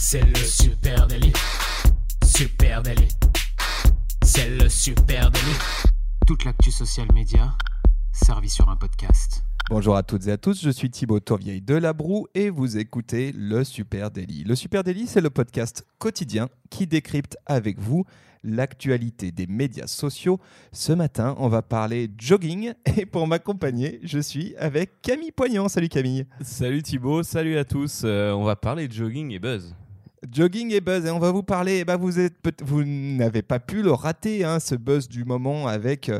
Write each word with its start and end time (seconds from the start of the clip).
C'est 0.00 0.24
le 0.24 0.36
super 0.36 1.08
délit. 1.08 1.32
Super 2.24 2.82
délit. 2.82 3.08
C'est 4.22 4.48
le 4.48 4.68
super 4.68 5.28
délit. 5.28 5.58
Toute 6.24 6.44
l'actu 6.44 6.70
social 6.70 7.08
média 7.12 7.52
servie 8.12 8.48
sur 8.48 8.68
un 8.68 8.76
podcast. 8.76 9.42
Bonjour 9.68 9.96
à 9.96 10.04
toutes 10.04 10.28
et 10.28 10.30
à 10.30 10.38
tous, 10.38 10.62
je 10.62 10.70
suis 10.70 10.88
Thibaut 10.88 11.18
Tourvieille 11.18 11.60
de 11.60 11.74
La 11.74 11.92
Broue 11.92 12.28
et 12.36 12.48
vous 12.48 12.78
écoutez 12.78 13.32
le 13.32 13.64
Super 13.64 14.12
Daily. 14.12 14.44
Le 14.44 14.54
Super 14.54 14.84
Daily, 14.84 15.08
c'est 15.08 15.20
le 15.20 15.30
podcast 15.30 15.84
quotidien 15.98 16.48
qui 16.70 16.86
décrypte 16.86 17.36
avec 17.44 17.80
vous 17.80 18.04
l'actualité 18.44 19.32
des 19.32 19.48
médias 19.48 19.88
sociaux. 19.88 20.38
Ce 20.70 20.92
matin, 20.92 21.34
on 21.38 21.48
va 21.48 21.62
parler 21.62 22.08
jogging 22.16 22.72
et 22.96 23.04
pour 23.04 23.26
m'accompagner, 23.26 23.98
je 24.04 24.20
suis 24.20 24.54
avec 24.58 25.02
Camille 25.02 25.32
Poignant. 25.32 25.68
Salut 25.68 25.88
Camille. 25.88 26.24
Salut 26.40 26.84
Thibaut, 26.84 27.24
salut 27.24 27.58
à 27.58 27.64
tous. 27.64 28.02
Euh, 28.04 28.30
on 28.30 28.44
va 28.44 28.54
parler 28.54 28.86
de 28.86 28.92
jogging 28.92 29.32
et 29.32 29.40
buzz. 29.40 29.74
Jogging 30.30 30.72
et 30.72 30.80
buzz, 30.80 31.06
et 31.06 31.10
on 31.10 31.18
va 31.18 31.30
vous 31.30 31.42
parler. 31.42 31.84
bah 31.84 31.96
vous 31.96 32.18
êtes, 32.18 32.34
vous 32.64 32.82
n'avez 32.84 33.42
pas 33.42 33.60
pu 33.60 33.82
le 33.82 33.92
rater, 33.92 34.44
hein, 34.44 34.58
ce 34.58 34.74
buzz 34.74 35.08
du 35.08 35.24
moment 35.24 35.68
avec 35.68 36.10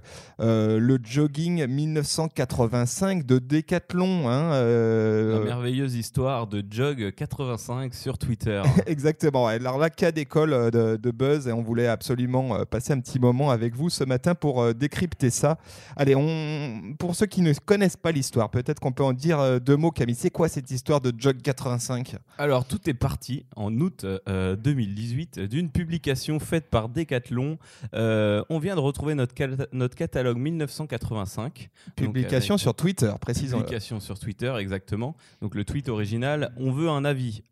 euh, 0.41 0.79
le 0.79 0.99
jogging 1.03 1.67
1985 1.67 3.27
de 3.27 3.39
Decathlon. 3.39 4.29
Hein, 4.29 4.53
euh... 4.53 5.39
La 5.39 5.45
merveilleuse 5.45 5.97
histoire 5.97 6.47
de 6.47 6.63
Jog 6.71 7.13
85 7.15 7.93
sur 7.93 8.19
Twitter. 8.19 8.63
Exactement. 8.87 9.49
Alors 9.49 9.79
là, 9.79 9.91
cas 9.91 10.13
d'école 10.13 10.53
euh, 10.53 10.71
de, 10.71 10.97
de, 10.97 11.11
buzz, 11.11 11.49
et 11.49 11.53
on 11.53 11.63
voulait 11.63 11.89
absolument 11.89 12.65
passer 12.67 12.93
un 12.93 13.01
petit 13.01 13.19
moment 13.19 13.51
avec 13.51 13.75
vous 13.75 13.91
ce 13.91 14.05
matin 14.05 14.35
pour 14.35 14.75
décrypter 14.75 15.31
ça. 15.31 15.59
Allez, 15.97 16.15
on, 16.15 16.95
pour 16.99 17.17
ceux 17.17 17.27
qui 17.27 17.43
ne 17.43 17.53
connaissent 17.53 17.97
pas 17.97 18.13
l'histoire, 18.13 18.51
peut-être 18.51 18.79
qu'on 18.79 18.93
peut 18.93 19.05
en 19.05 19.13
dire 19.13 19.61
deux 19.61 19.77
mots, 19.77 19.91
Camille. 19.91 20.15
C'est 20.15 20.31
quoi 20.31 20.49
cette 20.49 20.71
histoire 20.71 21.01
de 21.01 21.13
Jog 21.17 21.43
85 21.43 22.17
Alors, 22.39 22.65
tout 22.65 22.89
est 22.89 22.95
parti 22.95 23.45
en 23.57 23.75
août 23.81 23.88
2018 23.89 25.39
euh, 25.39 25.47
d'une 25.47 25.71
publication 25.71 26.39
faite 26.39 26.67
par 26.71 26.89
Decathlon. 26.89 27.59
Euh, 27.95 28.43
on 28.49 28.59
vient 28.59 28.75
de 28.75 28.81
retrouver 28.81 29.15
notre, 29.15 29.35
notre 29.73 29.95
catalogue 29.95 30.39
1985. 30.39 31.69
Publication 31.97 32.59
sur 32.59 32.75
Twitter, 32.75 33.13
précisément. 33.21 33.63
Publication 33.63 34.01
sur 34.01 34.19
Twitter, 34.19 34.55
exactement. 34.59 35.17
Donc 35.41 35.55
le 35.55 35.65
tweet 35.65 35.89
original, 35.89 36.53
on 36.57 36.71
veut 36.71 36.89
un 36.89 37.05
avis, 37.05 37.43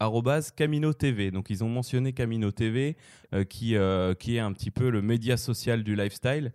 Camino 0.56 0.92
TV. 0.92 1.30
Donc 1.30 1.50
ils 1.50 1.64
ont 1.64 1.68
mentionné 1.68 2.12
Camino 2.12 2.50
TV, 2.50 2.96
euh, 3.34 3.44
qui, 3.44 3.76
qui 4.18 4.36
est 4.36 4.40
un 4.40 4.52
petit 4.52 4.70
peu 4.70 4.90
le 4.90 5.02
média 5.02 5.36
social 5.36 5.82
du 5.82 5.96
lifestyle. 5.96 6.52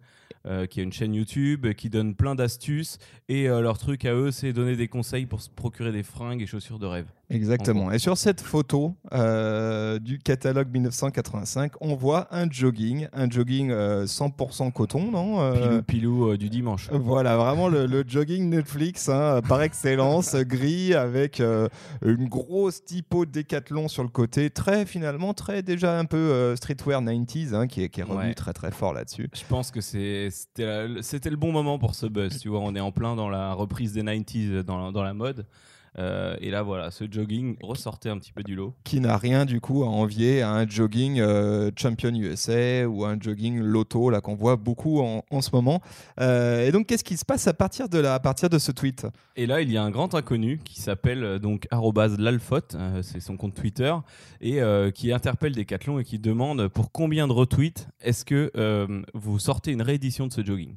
qui 0.70 0.80
a 0.80 0.84
une 0.84 0.94
chaîne 0.94 1.14
YouTube, 1.14 1.74
qui 1.74 1.90
donne 1.90 2.16
plein 2.16 2.36
d'astuces. 2.36 2.98
Et 3.30 3.48
leur 3.48 3.78
truc 3.78 4.06
à 4.06 4.14
eux, 4.14 4.32
c'est 4.32 4.54
donner 4.54 4.76
des 4.76 4.88
conseils 4.88 5.26
pour 5.26 5.42
se 5.42 5.50
procurer 5.50 5.92
des 5.92 6.04
fringues 6.04 6.42
et 6.42 6.48
chaussures 6.48 6.80
de 6.80 6.88
rêve. 6.88 7.06
Exactement. 7.32 7.92
Et 7.92 8.00
sur 8.00 8.18
cette 8.18 8.42
photo 8.42 8.94
euh, 9.14 10.00
du 10.00 10.20
catalogue 10.20 10.70
1985, 10.72 11.74
on 11.80 11.96
voit 11.96 12.28
un 12.32 12.50
jogging, 12.50 13.08
un 13.14 13.30
jogging 13.30 13.72
100% 13.72 14.68
euh, 14.68 14.72
coton, 14.72 15.12
non 15.12 15.40
euh, 15.40 15.82
Pilou, 15.82 16.26
pilou 16.28 16.38
du 16.38 16.50
dimanche. 16.50 16.90
Voilà, 16.92 17.38
vraiment 17.38 17.70
le, 17.70 18.04
jogging 18.06 18.50
Netflix 18.50 19.08
hein, 19.08 19.42
par 19.48 19.62
excellence, 19.62 20.36
gris 20.36 20.94
avec 20.94 21.42
une 22.02 22.28
grosse 22.28 22.84
typo 22.84 23.26
Décathlon 23.26 23.88
sur 23.88 24.04
le 24.04 24.10
côté, 24.10 24.50
très 24.50 24.86
finalement 24.86 25.34
très 25.34 25.62
déjà 25.62 25.98
un 25.98 26.06
peu 26.06 26.56
streetwear 26.56 27.02
90s, 27.02 27.54
hein, 27.54 27.68
qui 27.68 27.84
est, 27.84 27.90
qui 27.90 28.02
est 28.02 28.04
revenu 28.04 28.36
très 28.36 28.54
très 28.54 28.72
fort 28.72 28.94
là-dessus. 28.94 29.30
Je 29.34 29.46
pense 29.48 29.72
que 29.72 29.80
c'était 29.80 30.66
le 30.66 31.36
bon 31.36 31.52
moment 31.52 31.80
pour 31.80 31.96
ce 31.96 32.08
buzz. 32.08 32.40
Tu 32.40 32.50
vois, 32.50 32.60
on 32.60 32.76
est 32.76 32.82
en 32.82 32.92
plein 32.92 33.16
dans 33.16 33.30
la 33.30 33.54
reprise 33.54 33.94
des 33.94 34.04
90s 34.04 34.64
dans, 34.64 34.92
dans 34.92 35.04
la 35.04 35.14
mode. 35.14 35.46
Euh, 36.00 36.36
et 36.40 36.52
là, 36.52 36.64
voilà, 36.64 36.92
ce 36.92 37.06
jogging 37.10 37.58
ressortait 37.62 38.10
un 38.10 38.18
petit 38.18 38.32
peu 38.32 38.44
du 38.44 38.56
lot. 38.56 38.74
Qui 38.84 39.00
n'a 39.00 39.18
rien 39.18 39.46
du 39.46 39.60
coup 39.60 39.84
à 39.84 39.88
envier 39.88 40.42
à 40.42 40.52
un 40.52 40.68
jogging 40.68 41.20
euh, 41.20 41.72
Champion 41.78 42.14
USA 42.14 42.88
ou 42.88 43.06
un 43.06 43.20
jogging 43.20 43.60
Lotto, 43.60 44.10
là 44.10 44.22
qu'on 44.22 44.36
voit 44.36 44.56
beaucoup 44.56 45.02
en, 45.02 45.24
en 45.30 45.42
ce 45.42 45.50
moment. 45.54 45.82
Euh, 46.20 46.68
et 46.68 46.72
donc, 46.72 46.88
qu'est-ce 46.88 47.04
qui 47.04 47.18
se 47.18 47.26
passe 47.26 47.48
à 47.48 47.54
partir 47.54 47.90
de 47.90 48.00
là, 48.00 48.14
à 48.14 48.20
partir 48.20 48.50
de 48.50 48.58
ce 48.58 48.72
tweet? 48.72 49.08
Et 49.36 49.46
là, 49.46 49.62
il 49.62 49.72
y 49.72 49.78
a 49.78 49.84
un 49.84 49.92
grand 49.92 50.16
inconnu 50.16 50.60
qui 50.64 50.80
s'appelle 50.80 51.40
donc 51.40 51.68
@lalfot, 51.72 52.60
c'est 53.02 53.20
son 53.20 53.38
compte 53.38 53.54
Twitter, 53.54 53.94
et 54.40 54.60
qui 54.94 55.12
interpelle 55.12 55.54
Decathlon 55.54 56.00
et 56.00 56.04
qui 56.04 56.20
demande 56.20 56.68
pour 56.68 56.92
combien 56.92 57.28
de 57.28 57.34
retweets 57.34 57.88
est-ce 58.02 58.26
que 58.26 58.52
vous 59.14 59.40
sortez 59.40 59.72
une 59.72 59.82
réédition 59.82 60.28
de 60.28 60.34
ce 60.34 60.44
jogging? 60.44 60.76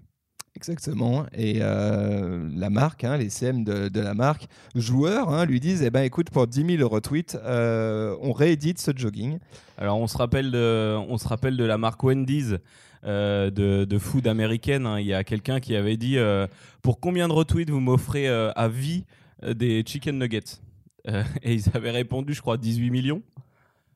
Exactement. 0.56 1.26
Et 1.32 1.58
euh, 1.60 2.48
la 2.54 2.70
marque, 2.70 3.02
hein, 3.02 3.16
les 3.16 3.28
CM 3.28 3.64
de, 3.64 4.00
la 4.00 4.14
marque, 4.14 4.46
joueurs, 4.76 5.30
hein, 5.30 5.46
lui 5.46 5.58
disent 5.58 5.82
eh 5.82 5.90
ben, 5.90 6.02
écoute, 6.02 6.30
pour 6.30 6.46
10 6.46 6.76
000 6.78 6.88
retweets, 6.88 7.36
euh, 7.42 8.16
on 8.20 8.32
réédite 8.32 8.78
ce 8.78 8.92
jogging. 8.94 9.38
Alors, 9.78 9.98
on 9.98 10.06
se 10.06 10.16
rappelle 10.16 10.52
de, 10.52 10.96
on 11.08 11.18
se 11.18 11.26
rappelle 11.26 11.56
de 11.56 11.64
la 11.64 11.78
marque 11.78 12.02
Wendy's. 12.02 12.56
Euh, 13.06 13.50
de, 13.50 13.98
food 13.98 14.26
américaine, 14.26 14.86
hein. 14.86 14.98
il 14.98 15.06
y 15.06 15.12
a 15.12 15.24
quelqu'un 15.24 15.60
qui 15.60 15.76
avait 15.76 15.98
dit 15.98 16.16
pour 16.80 17.00
combien 17.00 17.28
de 17.28 17.34
retweets 17.34 17.68
vous 17.68 17.80
m'offrez 17.80 18.28
à 18.28 18.68
vie 18.68 19.04
des 19.46 19.84
chicken 19.86 20.18
nuggets? 20.18 20.62
Et 21.42 21.52
ils 21.52 21.64
avaient 21.74 21.90
répondu, 21.90 22.32
je 22.32 22.40
crois, 22.40 22.56
18 22.56 22.88
millions. 22.88 23.22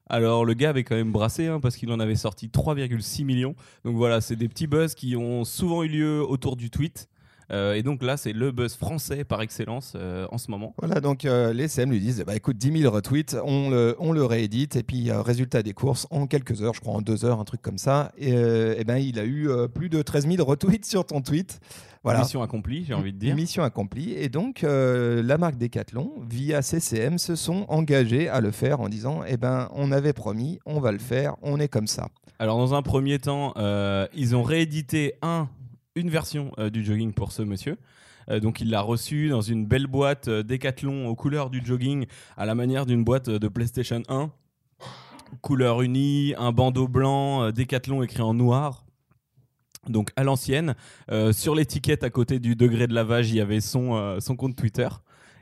Alors 0.09 0.45
le 0.45 0.55
gars 0.55 0.71
avait 0.71 0.85
quand 0.85 0.97
même 0.97 1.13
brassé 1.13 1.47
hein, 1.47 1.61
parce 1.61 1.77
qu'il 1.77 1.93
en 1.93 2.01
avait 2.01 2.17
sorti 2.17 2.49
3,6 2.49 3.25
millions. 3.25 3.55
Donc 3.85 3.97
voilà, 3.97 4.21
c'est 4.21 4.37
des 4.37 4.49
petits 4.49 4.67
buzz 4.67 4.95
qui 4.95 5.17
ont 5.17 5.45
souvent 5.45 5.83
eu 5.83 5.89
lieu 5.89 6.23
autour 6.23 6.57
du 6.57 6.71
tweet. 6.71 7.09
Euh, 7.51 7.75
et 7.75 7.83
donc 7.83 8.03
là, 8.03 8.17
c'est 8.17 8.33
le 8.33 8.51
buzz 8.53 8.77
français 8.77 9.25
par 9.25 9.41
excellence 9.41 9.95
euh, 9.97 10.27
en 10.31 10.39
ce 10.39 10.51
moment. 10.51 10.75
Voilà, 10.79 11.01
donc 11.01 11.25
euh, 11.25 11.53
les 11.53 11.69
CM 11.69 11.91
lui 11.91 12.01
disent 12.01 12.23
bah, 12.27 12.37
écoute, 12.37 12.59
10 12.59 12.81
000 12.83 12.95
retweets, 12.95 13.37
on 13.43 13.71
le, 13.71 13.97
on 13.99 14.13
le 14.13 14.25
réédite, 14.25 14.77
et 14.77 14.83
puis 14.83 15.11
résultat 15.11 15.63
des 15.63 15.73
courses, 15.73 16.07
en 16.11 16.27
quelques 16.27 16.63
heures, 16.63 16.75
je 16.75 16.81
crois 16.81 16.95
en 16.95 17.01
deux 17.01 17.25
heures, 17.25 17.41
un 17.41 17.45
truc 17.45 17.63
comme 17.63 17.79
ça, 17.79 18.13
et, 18.19 18.31
et 18.33 18.85
ben, 18.85 18.99
il 18.99 19.19
a 19.19 19.25
eu 19.25 19.49
plus 19.75 19.89
de 19.89 20.03
13 20.03 20.29
000 20.29 20.45
retweets 20.45 20.85
sur 20.85 21.07
ton 21.07 21.23
tweet. 21.23 21.61
Voilà. 22.05 22.21
Mission 22.21 22.43
accomplie, 22.43 22.85
j'ai 22.87 22.95
envie 22.95 23.13
de 23.13 23.19
dire. 23.19 23.35
Mission 23.35 23.65
accomplie. 23.65 24.13
Et 24.13 24.29
donc, 24.29 24.63
la 24.63 25.39
marque 25.39 25.57
Decathlon, 25.59 26.13
via 26.29 26.63
CCM, 26.63 27.19
se 27.19 27.35
sont 27.35 27.67
engagés 27.69 28.29
à 28.29 28.41
le 28.41 28.51
faire 28.51 28.81
en 28.81 28.89
disant 28.89 29.23
eh 29.27 29.37
ben, 29.37 29.69
on 29.75 29.91
avait 29.91 30.13
promis, 30.13 30.59
on 30.65 30.81
va 30.81 30.93
le 30.93 30.99
faire, 30.99 31.35
on 31.43 31.59
est 31.59 31.69
comme 31.69 31.87
ça. 31.87 32.09
Alors, 32.39 32.57
dans 32.57 32.75
un 32.75 32.83
premier 32.83 33.19
temps, 33.19 33.55
ils 34.15 34.37
ont 34.37 34.43
réédité 34.43 35.15
un 35.23 35.49
une 35.99 36.11
version 36.11 36.53
euh, 36.59 36.71
du 36.71 36.85
jogging 36.85 37.13
pour 37.13 37.33
ce 37.33 37.43
monsieur. 37.43 37.77
Euh, 38.31 38.41
donc 38.41 38.61
il 38.61 38.71
l'a 38.71 38.81
reçu 38.81 39.29
dans 39.29 39.41
une 39.41 39.67
belle 39.67 39.87
boîte 39.87 40.29
euh, 40.29 40.43
Decathlon 40.43 41.07
aux 41.09 41.15
couleurs 41.15 41.51
du 41.51 41.65
jogging, 41.65 42.07
à 42.37 42.47
la 42.47 42.55
manière 42.55 42.87
d'une 42.87 43.05
boîte 43.05 43.29
de 43.29 43.49
PlayStation 43.49 44.03
1. 44.09 44.31
Couleur 45.43 45.83
unie, 45.83 46.35
un 46.39 46.53
bandeau 46.53 46.89
blanc, 46.89 47.51
Decathlon 47.51 48.03
écrit 48.03 48.23
en 48.23 48.33
noir. 48.33 48.87
Donc 49.87 50.11
à 50.17 50.25
l'ancienne, 50.25 50.75
sur 51.33 51.55
l'étiquette 51.55 52.03
à 52.03 52.09
côté 52.09 52.39
du 52.39 52.57
degré 52.57 52.87
de 52.87 52.95
lavage, 52.95 53.31
il 53.31 53.37
y 53.37 53.41
avait 53.41 53.61
son, 53.61 54.19
son 54.21 54.37
compte 54.37 54.57
Twitter. 54.57 54.89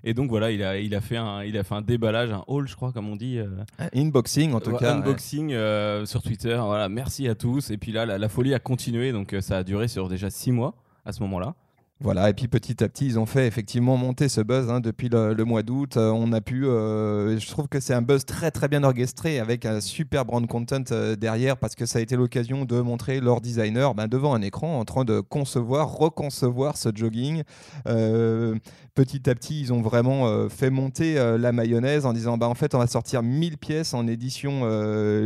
Et 0.09 0.15
donc 0.15 0.31
voilà, 0.31 0.53
il 0.53 0.63
a, 0.63 0.79
il 0.79 0.95
a, 0.95 1.01
fait, 1.01 1.17
un, 1.17 1.43
il 1.43 1.59
a 1.59 1.65
fait 1.65 1.75
un 1.75 1.83
déballage, 1.83 2.31
un 2.31 2.45
haul, 2.47 2.69
je 2.69 2.77
crois, 2.77 2.93
comme 2.93 3.09
on 3.09 3.17
dit. 3.17 3.39
Euh, 3.39 3.49
unboxing 3.93 4.53
en 4.53 4.61
tout 4.61 4.77
cas. 4.77 4.95
Unboxing 4.95 5.53
euh, 5.53 6.07
sur 6.07 6.23
Twitter. 6.23 6.57
Voilà, 6.63 6.89
merci 6.89 7.27
à 7.27 7.35
tous. 7.35 7.73
Et 7.73 7.77
puis 7.77 7.91
là, 7.91 8.07
la, 8.07 8.17
la 8.17 8.29
folie 8.29 8.55
a 8.55 8.61
continué, 8.61 9.11
donc 9.11 9.33
euh, 9.33 9.41
ça 9.41 9.59
a 9.59 9.65
duré 9.65 9.89
sur 9.89 10.09
déjà 10.09 10.31
six 10.31 10.53
mois 10.53 10.75
à 11.05 11.11
ce 11.11 11.21
moment-là. 11.25 11.57
Voilà, 12.01 12.29
et 12.29 12.35
puis 12.35 12.47
petit 12.47 12.85
à 12.85 12.91
petit, 12.91 13.07
ils 13.07 13.19
ont 13.19 13.25
fait 13.25 13.47
effectivement 13.47 13.97
monter 13.97 14.29
ce 14.29 14.43
buzz 14.43 14.69
hein, 14.69 14.81
depuis 14.81 15.09
le, 15.09 15.35
mois 15.47 15.63
d'août. 15.63 15.97
Euh, 15.97 16.11
on 16.11 16.31
a 16.35 16.43
pu, 16.43 16.67
euh, 16.67 17.39
je 17.39 17.49
trouve 17.49 17.69
que 17.69 17.81
c'est 17.81 17.95
un 17.95 18.03
buzz 18.03 18.27
très 18.27 18.51
très 18.51 18.69
bien 18.69 18.85
orchestré 18.85 19.41
avec 19.41 19.65
un 19.65 19.81
super 19.81 20.27
brand 20.27 20.47
content 20.47 20.85
euh, 20.91 21.17
derrière 21.17 21.57
parce 21.57 21.75
que 21.75 21.87
ça 21.87 21.99
a 21.99 22.03
été 22.03 22.15
l'occasion 22.15 22.67
de 22.67 22.83
montrer 22.83 23.21
leur 23.21 23.41
designer 23.41 23.95
ben, 23.95 24.09
devant 24.09 24.35
un 24.35 24.43
écran 24.43 24.79
en 24.79 24.85
train 24.85 25.07
de 25.07 25.21
concevoir, 25.21 25.91
reconcevoir 25.91 26.77
ce 26.77 26.91
jogging. 26.95 27.45
petit 27.85 29.31
à 29.31 29.35
petit, 29.35 29.63
ils 29.63 29.73
ont 29.73 29.81
vraiment 29.81 30.51
fait 30.51 30.69
monter 30.69 31.15
la 31.15 31.53
mayonnaise 31.53 32.05
en 32.05 32.13
disant 32.13 32.37
bah, 32.37 32.49
en 32.49 32.55
fait, 32.55 32.75
on 32.75 32.79
va 32.79 32.87
sortir 32.89 33.23
1000 33.23 33.57
pièces 33.57 33.95
en 33.95 34.07
édition 34.07 34.67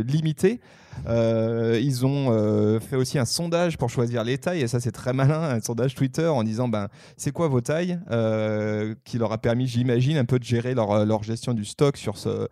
limitée. 0.03 0.61
Euh, 1.07 1.79
ils 1.81 2.05
ont 2.05 2.27
euh, 2.31 2.79
fait 2.79 2.95
aussi 2.95 3.17
un 3.17 3.25
sondage 3.25 3.77
pour 3.77 3.89
choisir 3.89 4.23
les 4.23 4.37
tailles, 4.37 4.61
et 4.61 4.67
ça 4.67 4.79
c'est 4.79 4.91
très 4.91 5.13
malin, 5.13 5.41
un 5.41 5.61
sondage 5.61 5.95
Twitter 5.95 6.27
en 6.27 6.43
disant 6.43 6.67
ben, 6.67 6.87
c'est 7.17 7.31
quoi 7.31 7.47
vos 7.47 7.61
tailles, 7.61 7.99
euh, 8.11 8.95
qui 9.03 9.17
leur 9.17 9.31
a 9.31 9.37
permis, 9.37 9.67
j'imagine, 9.67 10.17
un 10.17 10.25
peu 10.25 10.39
de 10.39 10.43
gérer 10.43 10.73
leur, 10.73 11.05
leur, 11.05 11.23
gestion 11.23 11.53
du 11.53 11.65
stock 11.65 11.97
sur, 11.97 12.17
ce, 12.17 12.47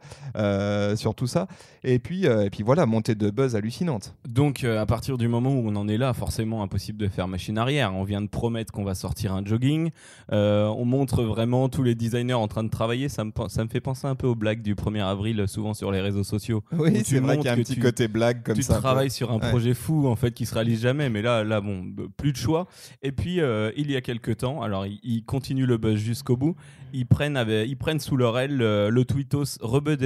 sur 0.96 1.16
tout 1.16 1.28
ça. 1.28 1.48
Et 1.84 2.00
puis, 2.00 2.26
et 2.26 2.50
puis 2.50 2.64
voilà, 2.64 2.86
montée 2.86 3.16
de 3.16 3.30
buzz 3.30 3.56
hallucinante. 3.56 4.16
Donc 4.28 4.64
à 4.64 4.86
partir 4.86 5.18
du 5.18 5.28
moment 5.28 5.52
où 5.52 5.64
on 5.66 5.76
en 5.76 5.88
est 5.88 5.98
là, 5.98 6.14
forcément 6.14 6.62
impossible 6.62 7.00
de 7.00 7.08
faire 7.08 7.28
machine 7.28 7.58
arrière. 7.58 7.96
On 7.96 8.04
vient 8.04 8.22
de 8.22 8.28
promettre 8.28 8.72
qu'on 8.72 8.84
va 8.84 8.96
sortir 8.96 9.34
un 9.34 9.44
jogging. 9.44 9.90
on 10.32 10.86
montre 10.86 11.24
vraiment 11.24 11.70
tous 11.70 11.84
les 11.84 11.96
designers 11.96 12.34
en 12.34 12.48
train 12.48 12.64
de 12.64 12.70
travailler. 12.70 13.10
Ça 13.10 13.24
me, 13.24 13.32
ça 13.48 13.64
me 13.64 13.70
fait 13.70 13.82
penser 13.82 14.08
un 14.08 14.16
peu 14.16 14.28
aux 14.28 14.36
blagues 14.36 14.62
du 14.62 14.76
1er 14.76 15.04
avril, 15.04 15.44
souvent 15.48 15.74
sur 15.74 15.92
les 15.92 16.02
réseaux 16.02 16.24
sociaux. 16.24 16.64
Oui, 16.72 17.02
c'est 17.04 17.20
vrai 17.20 17.38
qu'il 17.38 17.46
y 17.46 17.50
a 17.50 17.54
un 17.54 17.58
petit 17.58 17.80
côté 17.80 18.08
blague 18.08 18.29
tu 18.34 18.62
travailles 18.62 19.12
sur 19.12 19.32
un 19.32 19.40
projet 19.40 19.74
fou 19.74 20.08
en 20.08 20.16
fait 20.16 20.32
qui 20.32 20.46
se 20.46 20.54
réalise 20.54 20.82
jamais, 20.82 21.10
mais 21.10 21.22
là, 21.22 21.44
là 21.44 21.62
bon, 21.62 21.92
plus 22.18 22.32
de 22.32 22.38
choix. 22.38 22.68
Et 23.02 23.12
puis 23.12 23.42
euh, 23.42 23.72
il 23.78 23.92
y 23.92 23.96
a 23.96 24.02
quelques 24.02 24.38
temps, 24.38 24.62
alors 24.62 24.86
ils, 24.86 25.24
continuent 25.24 25.66
le 25.66 25.78
buzz 25.78 26.00
jusqu'au 26.00 26.38
bout. 26.38 26.56
Ils 26.94 27.06
prennent, 27.06 27.44
ils 27.48 27.78
prennent 27.78 28.00
sous 28.00 28.18
leur 28.18 28.38
aile 28.38 28.62
euh, 28.62 28.90
le 28.90 29.06
tweetos 29.06 29.58
Rebeu 29.62 29.98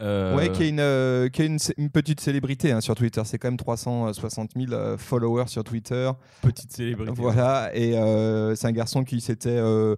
Euh, 0.00 0.34
Ouais, 0.36 0.50
qui 0.50 0.64
est, 0.64 0.68
une, 0.70 0.80
euh, 0.80 1.28
qui 1.28 1.42
est 1.42 1.46
une, 1.46 1.58
une 1.76 1.90
petite 1.90 2.20
célébrité 2.20 2.72
hein, 2.72 2.80
sur 2.80 2.94
Twitter. 2.94 3.20
C'est 3.24 3.38
quand 3.38 3.48
même 3.48 3.56
360 3.56 4.50
000 4.56 4.72
euh, 4.72 4.96
followers 4.96 5.48
sur 5.48 5.62
Twitter. 5.64 6.10
petite 6.40 6.72
célébrité. 6.72 7.12
Voilà, 7.14 7.70
et 7.74 7.96
euh, 7.96 8.54
c'est 8.54 8.66
un 8.66 8.72
garçon 8.72 9.04
qui 9.04 9.20
s'était 9.20 9.50
euh, 9.50 9.94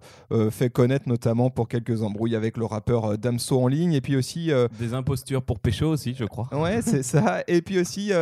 fait 0.51 0.69
connaître 0.69 1.07
notamment 1.07 1.49
pour 1.49 1.67
quelques 1.67 2.01
embrouilles 2.01 2.35
avec 2.35 2.57
le 2.57 2.65
rappeur 2.65 3.17
Damso 3.17 3.61
en 3.61 3.67
ligne. 3.67 3.93
Et 3.93 4.01
puis 4.01 4.15
aussi, 4.15 4.51
Des 4.79 4.93
impostures 4.93 5.41
pour 5.41 5.59
pécho 5.59 5.87
aussi, 5.87 6.13
je 6.13 6.25
crois. 6.25 6.49
ouais, 6.51 6.81
c'est 6.81 7.03
ça. 7.03 7.43
Et 7.47 7.61
puis 7.61 7.79
aussi, 7.79 8.07
il 8.07 8.13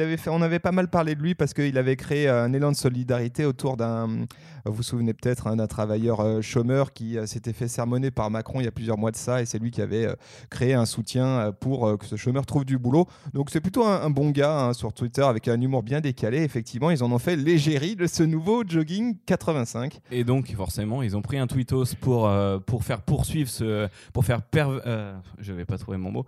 avait 0.00 0.16
fait, 0.16 0.30
on 0.30 0.42
avait 0.42 0.58
pas 0.58 0.72
mal 0.72 0.88
parlé 0.88 1.14
de 1.14 1.20
lui 1.20 1.34
parce 1.34 1.54
qu'il 1.54 1.76
avait 1.76 1.96
créé 1.96 2.28
un 2.28 2.52
élan 2.52 2.70
de 2.70 2.76
solidarité 2.76 3.44
autour 3.44 3.76
d'un. 3.76 4.26
Vous 4.66 4.74
vous 4.74 4.82
souvenez 4.82 5.14
peut-être 5.14 5.46
hein, 5.46 5.56
d'un 5.56 5.66
travailleur 5.66 6.42
chômeur 6.42 6.92
qui 6.92 7.16
s'était 7.26 7.54
fait 7.54 7.68
sermonner 7.68 8.10
par 8.10 8.30
Macron 8.30 8.60
il 8.60 8.64
y 8.64 8.68
a 8.68 8.72
plusieurs 8.72 8.98
mois 8.98 9.10
de 9.10 9.16
ça, 9.16 9.40
et 9.42 9.46
c'est 9.46 9.58
lui 9.58 9.70
qui 9.70 9.80
avait 9.82 10.06
créé 10.50 10.74
un 10.74 10.84
soutien 10.84 10.99
euh, 11.16 11.52
pour 11.52 11.86
euh, 11.86 11.96
que 11.96 12.06
ce 12.06 12.16
chômeur 12.16 12.46
trouve 12.46 12.64
du 12.64 12.78
boulot. 12.78 13.06
Donc 13.34 13.50
c'est 13.50 13.60
plutôt 13.60 13.84
un, 13.84 14.10
bon 14.10 14.30
gars 14.30 14.60
hein, 14.60 14.72
sur 14.72 14.92
Twitter 14.92 15.22
avec 15.22 15.48
un 15.48 15.60
humour 15.60 15.82
bien 15.82 16.00
décalé. 16.00 16.42
Effectivement, 16.42 16.90
ils 16.90 17.02
en 17.02 17.12
ont 17.12 17.18
fait 17.18 17.36
l'égérie 17.36 17.96
de 17.96 18.06
ce 18.06 18.22
nouveau 18.22 18.64
jogging 18.66 19.16
85. 19.26 20.00
Et 20.10 20.24
donc, 20.24 20.54
forcément, 20.54 21.02
ils 21.02 21.16
ont 21.16 21.22
pris 21.22 21.38
un 21.38 21.46
tweetos 21.46 21.96
pour, 22.00 22.28
euh, 22.28 22.58
pour 22.58 22.84
faire 22.84 23.02
poursuivre 23.02 23.48
ce. 23.48 23.88
pour 24.12 24.24
faire. 24.24 24.40
euh, 24.56 25.14
je 25.38 25.52
vais 25.52 25.64
pas 25.64 25.78
trouver 25.78 25.98
mon 25.98 26.10
mot. 26.10 26.26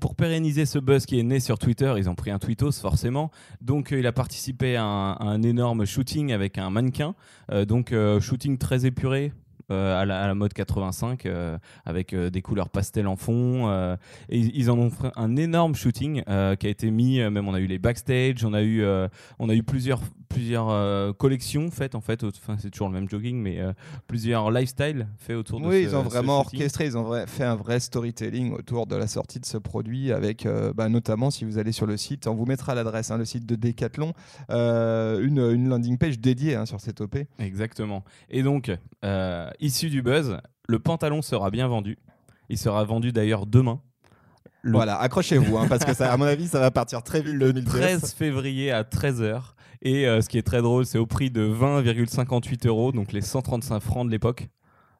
Pour 0.00 0.14
pérenniser 0.14 0.66
ce 0.66 0.78
buzz 0.78 1.06
qui 1.06 1.18
est 1.18 1.22
né 1.22 1.40
sur 1.40 1.58
Twitter, 1.58 1.92
ils 1.96 2.08
ont 2.08 2.14
pris 2.14 2.30
un 2.30 2.38
tweetos, 2.38 2.72
forcément. 2.72 3.30
Donc, 3.60 3.90
il 3.92 4.06
a 4.06 4.12
participé 4.12 4.76
à 4.76 4.84
un, 4.84 5.12
à 5.12 5.24
un 5.24 5.42
énorme 5.42 5.84
shooting 5.84 6.32
avec 6.32 6.58
un 6.58 6.70
mannequin. 6.70 7.14
Donc, 7.66 7.94
shooting 8.20 8.58
très 8.58 8.86
épuré. 8.86 9.32
Euh, 9.70 10.00
à, 10.00 10.04
la, 10.04 10.22
à 10.22 10.26
la 10.26 10.34
mode 10.34 10.52
85 10.52 11.26
euh, 11.26 11.58
avec 11.84 12.12
euh, 12.12 12.30
des 12.30 12.42
couleurs 12.42 12.68
pastel 12.68 13.06
en 13.06 13.16
fond 13.16 13.70
et 14.28 14.38
ils 14.38 14.70
en 14.70 14.78
ont 14.78 14.90
fait 14.90 15.10
un 15.16 15.36
énorme 15.36 15.74
shooting 15.74 16.22
qui 16.24 16.66
a 16.66 16.70
été 16.70 16.90
mis 16.90 17.18
même 17.18 17.48
on 17.48 17.54
a 17.54 17.60
eu 17.60 17.66
les 17.66 17.78
backstage 17.78 18.44
on 18.44 18.52
a 18.54 18.62
eu 18.62 18.84
on 19.38 19.48
a 19.48 19.54
eu 19.54 19.62
plusieurs 19.62 20.00
plusieurs 20.28 21.16
collections 21.16 21.70
faites 21.70 21.94
en 21.94 22.00
fait 22.00 22.22
enfin 22.24 22.56
c'est 22.58 22.70
toujours 22.70 22.88
le 22.88 22.94
même 22.94 23.08
jogging 23.08 23.36
mais 23.40 23.58
plusieurs 24.06 24.50
lifestyles 24.50 25.06
faits 25.18 25.36
autour 25.36 25.60
de 25.60 25.66
Oui, 25.66 25.84
ce- 25.84 25.88
ils 25.90 25.96
ont 25.96 26.02
vraiment 26.02 26.40
orchestré, 26.40 26.86
ils 26.86 26.96
ont 26.96 27.26
fait 27.26 27.44
un 27.44 27.56
vrai 27.56 27.80
storytelling 27.80 28.52
autour 28.52 28.86
de 28.86 28.96
la 28.96 29.06
sortie 29.06 29.40
de 29.40 29.46
ce 29.46 29.56
produit, 29.58 30.12
avec 30.12 30.46
euh, 30.46 30.72
bah, 30.72 30.88
notamment, 30.88 31.30
si 31.30 31.44
vous 31.44 31.58
allez 31.58 31.72
sur 31.72 31.86
le 31.86 31.96
site, 31.96 32.26
on 32.26 32.34
vous 32.34 32.46
mettra 32.46 32.74
l'adresse, 32.74 33.10
hein, 33.10 33.18
le 33.18 33.24
site 33.24 33.46
de 33.46 33.54
Decathlon, 33.56 34.12
euh, 34.50 35.20
une, 35.24 35.38
une 35.38 35.68
landing 35.68 35.98
page 35.98 36.18
dédiée 36.18 36.54
hein, 36.54 36.66
sur 36.66 36.80
cette 36.80 37.00
OP. 37.00 37.16
Exactement. 37.38 38.04
Et 38.30 38.42
donc, 38.42 38.70
euh, 39.04 39.50
issu 39.60 39.90
du 39.90 40.02
buzz, 40.02 40.38
le 40.68 40.78
pantalon 40.78 41.22
sera 41.22 41.50
bien 41.50 41.68
vendu. 41.68 41.98
Il 42.48 42.58
sera 42.58 42.82
vendu 42.84 43.12
d'ailleurs 43.12 43.46
demain. 43.46 43.80
Le 44.62 44.72
Voilà, 44.72 44.96
accrochez-vous, 44.98 45.56
hein, 45.56 45.66
parce 45.68 45.84
que 45.84 45.94
ça, 45.94 46.12
à 46.12 46.16
mon 46.16 46.24
avis, 46.26 46.46
ça 46.48 46.60
va 46.60 46.70
partir 46.70 47.02
très 47.02 47.22
vite. 47.22 47.32
le 47.34 47.52
2013. 47.52 48.00
13 48.00 48.12
février 48.14 48.70
à 48.70 48.82
13h. 48.82 49.40
Et 49.82 50.06
euh, 50.06 50.20
ce 50.20 50.28
qui 50.28 50.36
est 50.36 50.42
très 50.42 50.60
drôle, 50.60 50.84
c'est 50.84 50.98
au 50.98 51.06
prix 51.06 51.30
de 51.30 51.48
20,58 51.48 52.66
euros, 52.68 52.92
donc 52.92 53.12
les 53.12 53.22
135 53.22 53.80
francs 53.80 54.04
de 54.06 54.10
l'époque. 54.10 54.48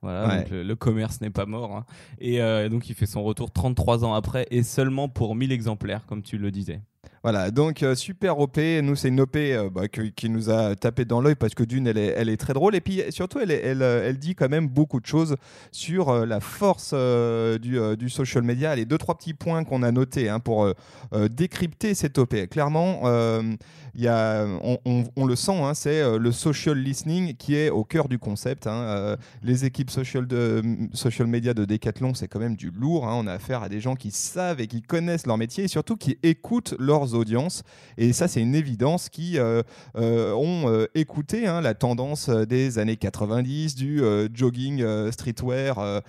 Voilà, 0.03 0.27
Ouais. 0.29 0.37
donc 0.39 0.51
le, 0.51 0.63
le 0.63 0.77
commerce 0.77 1.21
n'est 1.21 1.29
pas 1.29 1.45
mort. 1.45 1.77
hein. 1.77 1.85
Et 2.19 2.41
euh, 2.41 2.71
donc 2.71 2.89
il 2.89 2.95
fait 2.95 3.05
son 3.05 3.23
retour 3.23 3.53
33 3.53 4.03
ans 4.07 4.15
après 4.15 4.47
et 4.51 4.63
seulement 4.63 5.11
pour 5.11 5.35
1000 5.35 5.53
exemplaires, 5.53 6.07
comme 6.07 6.23
tu 6.23 6.39
le 6.39 6.51
disais. 6.51 6.81
Voilà, 7.23 7.51
donc 7.51 7.83
euh, 7.83 7.95
super 7.95 8.39
OP. 8.39 8.57
Nous, 8.57 8.97
c'est 8.97 9.09
une 9.09 9.21
OP 9.21 9.37
euh, 9.37 9.69
bah, 9.69 9.89
qui 9.89 10.31
nous 10.31 10.49
a 10.49 10.75
tapé 10.75 11.05
dans 11.05 11.21
l'œil 11.21 11.35
parce 11.35 11.55
que 11.55 11.63
d'une, 11.65 11.87
elle 11.87 11.99
est, 11.99 12.37
très 12.39 12.55
drôle. 12.55 12.75
Et 12.75 12.81
puis 12.81 13.03
surtout, 13.11 13.41
euh, 13.41 14.03
elle 14.09 14.19
dit 14.19 14.35
quand 14.35 14.49
même 14.49 14.69
beaucoup 14.69 15.01
de 15.01 15.07
choses 15.07 15.37
sur 15.71 16.25
la 16.25 16.41
force 16.41 16.95
du, 16.95 18.09
social 18.09 18.43
media. 18.43 18.75
Les 18.75 18.87
deux, 18.87 18.97
trois 18.97 19.19
petits 19.19 19.35
points 19.35 19.65
qu'on 19.65 19.83
a 19.83 19.93
notés 19.93 20.31
hein, 20.31 20.41
pour 20.41 20.73
décrypter 21.29 21.95
cette 21.95 22.17
OP. 22.17 22.35
Clairement, 22.49 23.01
on, 23.03 23.57
le 25.27 25.37
sent, 25.37 25.61
hein, 25.63 25.75
c'est 25.75 26.19
le 26.19 26.33
social 26.33 26.79
listening 26.79 27.37
qui 27.37 27.55
est 27.55 27.69
au 27.69 27.85
cœur 27.85 28.09
du 28.09 28.19
concept. 28.19 28.67
hein. 28.67 29.17
Les 29.43 29.67
équipes 29.67 29.91
social, 29.91 30.27
de, 30.27 30.63
social 30.95 31.27
media 31.27 31.53
de 31.53 31.67
Decathlon, 31.67 32.15
c'est 32.15 32.29
quand 32.29 32.41
même 32.41 32.57
du 32.57 32.71
lourd. 32.71 33.03
On 33.03 33.27
a 33.27 33.35
affaire 33.35 33.63
à 33.63 33.69
des 33.69 33.81
gens 33.81 33.95
qui 33.95 34.11
savent 34.11 34.61
et 34.63 34.67
qui 34.67 34.81
connaissent 34.81 35.27
leur 35.27 35.37
métier 35.37 35.65
et 35.65 35.69
surtout 35.69 35.99
qui 35.99 36.17
écoutent 36.23 36.75
leurs 36.79 37.10
audiences. 37.15 37.63
Et 37.99 38.13
ça, 38.13 38.29
c'est 38.29 38.41
une 38.41 38.55
évidence 38.55 39.09
qui 39.09 39.39
euh, 39.39 39.63
euh, 39.97 40.33
ont 40.33 40.69
euh, 40.69 40.87
écouté 40.95 41.47
hein, 41.47 41.61
la 41.61 41.75
tendance 41.75 42.29
des 42.29 42.79
années 42.79 42.97
90 42.97 43.75
du 43.75 44.03
jogging 44.35 44.85
streetwear, 45.11 46.03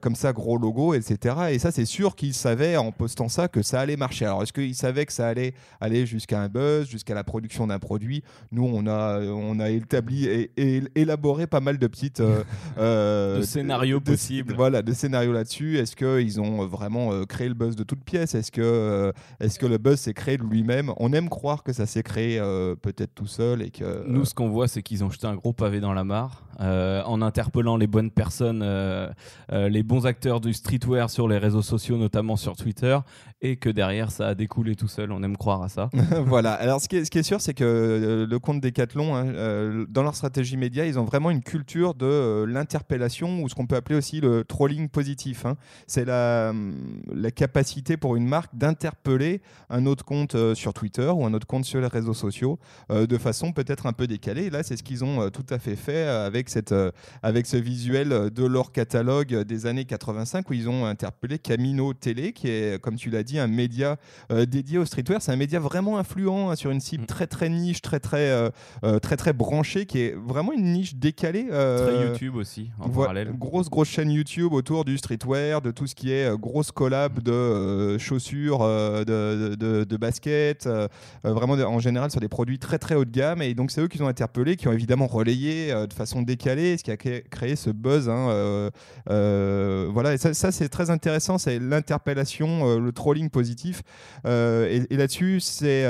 comme 0.00 0.14
ça, 0.14 0.32
gros 0.32 0.58
logo, 0.58 0.94
etc. 0.94 1.36
Et 1.50 1.58
ça, 1.58 1.70
c'est 1.70 1.84
sûr 1.84 2.16
qu'ils 2.16 2.34
savaient 2.34 2.76
en 2.76 2.92
postant 2.92 3.28
ça 3.28 3.48
que 3.48 3.62
ça 3.62 3.80
allait 3.80 3.96
marcher. 3.96 4.26
Alors, 4.26 4.42
est-ce 4.42 4.52
qu'ils 4.52 4.74
savaient 4.74 5.06
que 5.06 5.12
ça 5.12 5.28
allait 5.28 5.54
aller 5.80 6.06
jusqu'à 6.06 6.40
un 6.40 6.48
buzz, 6.48 6.88
jusqu'à 6.88 7.14
la 7.14 7.24
production 7.24 7.66
d'un 7.66 7.78
produit? 7.78 8.22
Nous, 8.52 8.64
on 8.64 8.86
a, 8.86 9.20
on 9.20 9.58
a 9.60 9.70
établi 9.70 10.26
et, 10.26 10.50
et 10.56 10.82
élaboré 10.94 11.46
pas 11.46 11.60
mal 11.60 11.78
de 11.78 11.86
petites 11.86 12.22
De 12.76 13.42
scénarios 13.42 14.00
possibles. 14.00 14.54
Voilà, 14.54 14.82
de 14.82 14.92
scénarios 14.92 15.32
là-dessus. 15.32 15.78
Est-ce 15.78 15.96
qu'ils 15.96 16.40
ont 16.40 16.66
vraiment 16.66 17.24
créé 17.24 17.48
le 17.48 17.54
buzz 17.54 17.76
de 17.76 17.84
toutes 17.84 18.04
pièces? 18.04 18.34
Est-ce 18.34 18.52
que, 18.52 18.60
euh, 18.62 19.12
est-ce 19.40 19.58
que 19.58 19.66
le 19.66 19.78
buzz 19.78 20.00
s'est 20.00 20.14
créé 20.14 20.36
de 20.36 20.42
lui-même 20.46 20.92
On 20.98 21.12
aime 21.12 21.28
croire 21.28 21.62
que 21.62 21.72
ça 21.72 21.86
s'est 21.86 22.02
créé 22.02 22.38
euh, 22.38 22.74
peut-être 22.74 23.14
tout 23.14 23.26
seul 23.26 23.62
et 23.62 23.70
que. 23.70 24.04
Nous, 24.06 24.24
ce 24.24 24.34
qu'on 24.34 24.48
voit, 24.48 24.68
c'est 24.68 24.82
qu'ils 24.82 25.04
ont 25.04 25.10
jeté 25.10 25.26
un 25.26 25.34
gros 25.34 25.52
pavé 25.52 25.80
dans 25.80 25.92
la 25.92 26.04
mare 26.04 26.46
euh, 26.60 27.02
en 27.04 27.20
interpellant 27.22 27.76
les 27.76 27.86
bonnes 27.86 28.10
personnes, 28.10 28.62
euh, 28.64 29.10
euh, 29.52 29.68
les 29.68 29.82
bons 29.82 30.06
acteurs 30.06 30.40
du 30.40 30.52
streetwear 30.54 31.10
sur 31.10 31.28
les 31.28 31.38
réseaux 31.38 31.62
sociaux, 31.62 31.98
notamment 31.98 32.36
sur 32.36 32.56
Twitter, 32.56 32.98
et 33.42 33.56
que 33.56 33.68
derrière, 33.68 34.10
ça 34.10 34.28
a 34.28 34.34
découlé 34.34 34.74
tout 34.74 34.88
seul. 34.88 35.12
On 35.12 35.22
aime 35.22 35.36
croire 35.36 35.62
à 35.62 35.68
ça. 35.68 35.90
voilà. 36.26 36.52
Alors, 36.54 36.80
ce 36.80 36.88
qui 36.88 36.96
est, 36.96 37.04
ce 37.04 37.10
qui 37.10 37.18
est 37.18 37.22
sûr, 37.22 37.40
c'est 37.40 37.54
que 37.54 37.64
euh, 37.64 38.26
le 38.26 38.38
compte 38.38 38.60
Decathlon, 38.60 39.14
hein, 39.14 39.26
euh, 39.26 39.86
dans 39.88 40.02
leur 40.02 40.14
stratégie 40.14 40.56
média, 40.56 40.86
ils 40.86 40.98
ont 40.98 41.04
vraiment 41.04 41.30
une 41.30 41.42
culture 41.42 41.94
de 41.94 42.06
euh, 42.06 42.46
l'interpellation 42.46 43.42
ou 43.42 43.48
ce 43.48 43.54
qu'on 43.54 43.66
peut 43.66 43.76
appeler 43.76 43.96
aussi 43.96 44.20
le 44.20 44.44
trolling 44.44 44.88
positif. 44.88 45.44
hein. 45.44 45.56
C'est 45.86 46.04
la, 46.04 46.50
hum, 46.50 47.02
la 47.12 47.30
capacité 47.30 47.96
pour 47.96 48.16
une 48.16 48.26
marque 48.26 48.56
d'interpeller 48.56 49.42
un 49.68 49.84
autre 49.86 50.04
compte 50.04 50.35
euh, 50.36 50.54
sur 50.54 50.72
Twitter 50.74 51.08
ou 51.14 51.24
un 51.26 51.34
autre 51.34 51.46
compte 51.46 51.64
sur 51.64 51.80
les 51.80 51.86
réseaux 51.86 52.14
sociaux 52.14 52.58
euh, 52.90 53.06
de 53.06 53.18
façon 53.18 53.52
peut-être 53.52 53.86
un 53.86 53.92
peu 53.92 54.06
décalée. 54.06 54.44
Et 54.44 54.50
là, 54.50 54.62
c'est 54.62 54.76
ce 54.76 54.82
qu'ils 54.82 55.02
ont 55.04 55.22
euh, 55.22 55.30
tout 55.30 55.46
à 55.50 55.58
fait 55.58 55.76
fait 55.76 56.04
avec, 56.06 56.48
cette, 56.48 56.74
avec 57.22 57.46
ce 57.46 57.56
visuel 57.56 58.30
de 58.30 58.44
leur 58.46 58.72
catalogue 58.72 59.42
des 59.42 59.66
années 59.66 59.84
85 59.84 60.48
où 60.50 60.52
ils 60.52 60.68
ont 60.68 60.84
interpellé 60.86 61.38
Camino 61.38 61.92
Télé, 61.94 62.32
qui 62.32 62.48
est, 62.48 62.80
comme 62.80 62.96
tu 62.96 63.10
l'as 63.10 63.22
dit, 63.22 63.38
un 63.38 63.46
média 63.48 63.96
dédié 64.30 64.78
au 64.78 64.84
streetwear. 64.84 65.20
C'est 65.22 65.32
un 65.32 65.36
média 65.36 65.58
vraiment 65.60 65.98
influent 65.98 66.50
hein, 66.50 66.56
sur 66.56 66.70
une 66.70 66.80
cible 66.80 67.04
Mm. 67.04 67.06
très 67.06 67.26
très 67.26 67.48
niche, 67.48 67.82
très 67.82 68.00
très, 68.00 68.50
euh, 68.84 68.98
très 69.00 69.16
très 69.16 69.32
branchée, 69.32 69.86
qui 69.86 70.00
est 70.00 70.14
vraiment 70.16 70.52
une 70.52 70.72
niche 70.72 70.94
décalée. 70.96 71.46
Très 71.48 72.06
YouTube 72.08 72.36
aussi, 72.36 72.70
en 72.78 72.88
parallèle. 72.88 73.32
Grosse, 73.38 73.68
grosse 73.70 73.88
chaîne 73.88 74.10
YouTube 74.10 74.52
autour 74.52 74.84
du 74.84 74.96
streetwear, 74.98 75.60
de 75.62 75.70
tout 75.70 75.86
ce 75.86 75.94
qui 75.94 76.10
est 76.12 76.36
grosse 76.38 76.70
collab 76.72 77.22
de 77.22 77.32
euh, 77.32 77.98
chaussures, 77.98 78.62
euh, 78.62 79.04
de, 79.04 79.50
de, 79.50 79.54
de- 79.54 79.84
de 79.84 79.96
baskets, 79.96 80.25
euh, 80.26 80.88
euh, 81.24 81.32
vraiment 81.32 81.54
en 81.54 81.78
général 81.78 82.10
sur 82.10 82.20
des 82.20 82.28
produits 82.28 82.58
très 82.58 82.78
très 82.78 82.94
haut 82.94 83.04
de 83.04 83.10
gamme. 83.10 83.42
Et 83.42 83.54
donc 83.54 83.70
c'est 83.70 83.80
eux 83.80 83.88
qui 83.88 84.00
ont 84.02 84.08
interpellé, 84.08 84.56
qui 84.56 84.68
ont 84.68 84.72
évidemment 84.72 85.06
relayé 85.06 85.72
euh, 85.72 85.86
de 85.86 85.92
façon 85.92 86.22
décalée, 86.22 86.76
ce 86.76 86.84
qui 86.84 86.90
a 86.90 86.96
cré- 86.96 87.24
créé 87.30 87.56
ce 87.56 87.70
buzz. 87.70 88.08
hein, 88.08 88.70
voilà, 89.06 90.14
et 90.14 90.18
ça, 90.18 90.52
c'est 90.52 90.68
très 90.68 90.90
intéressant, 90.90 91.38
c'est 91.38 91.58
l'interpellation, 91.58 92.78
le 92.78 92.92
trolling 92.92 93.30
positif. 93.30 93.82
Et 94.24 94.96
là-dessus, 94.96 95.40
c'est 95.40 95.86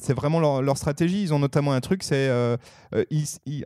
c'est 0.00 0.14
vraiment 0.14 0.60
leur, 0.60 0.76
stratégie. 0.76 1.22
Ils 1.22 1.34
ont 1.34 1.38
notamment 1.38 1.72
un 1.72 1.80
truc, 1.80 2.02
c'est 2.02 2.30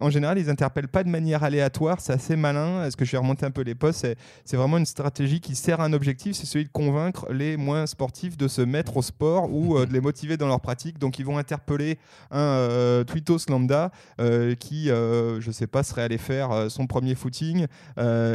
en 0.00 0.10
général, 0.10 0.38
ils 0.38 0.50
interpellent 0.50 0.88
pas 0.88 1.04
de 1.04 1.08
manière 1.08 1.42
aléatoire. 1.44 2.00
C'est 2.00 2.12
assez 2.12 2.36
malin. 2.36 2.84
Est-ce 2.84 2.96
que 2.96 3.04
je 3.04 3.12
vais 3.12 3.18
remonter 3.18 3.46
un 3.46 3.50
peu 3.50 3.62
les 3.62 3.74
postes 3.74 4.06
C'est 4.44 4.56
vraiment 4.56 4.78
une 4.78 4.86
stratégie 4.86 5.40
qui 5.40 5.54
sert 5.54 5.80
à 5.80 5.84
un 5.84 5.92
objectif, 5.92 6.36
c'est 6.36 6.46
celui 6.46 6.64
de 6.64 6.70
convaincre 6.70 7.30
les 7.32 7.56
moins 7.56 7.86
sportifs 7.86 8.36
de 8.36 8.48
se 8.48 8.62
mettre 8.62 8.96
au 8.96 9.02
sport 9.02 9.52
ou 9.52 9.78
de 9.84 9.92
les 9.92 10.00
motiver 10.08 10.36
dans 10.36 10.48
leur 10.48 10.60
pratique. 10.60 10.98
Donc, 10.98 11.18
ils 11.18 11.24
vont 11.24 11.38
interpeller 11.38 11.98
un 12.30 12.38
euh, 12.38 13.04
tweetos 13.04 13.48
lambda 13.48 13.90
euh, 14.20 14.54
qui, 14.54 14.90
euh, 14.90 15.40
je 15.40 15.50
sais 15.50 15.66
pas, 15.66 15.82
serait 15.82 16.02
allé 16.02 16.18
faire 16.18 16.70
son 16.70 16.86
premier 16.86 17.14
footing 17.14 17.66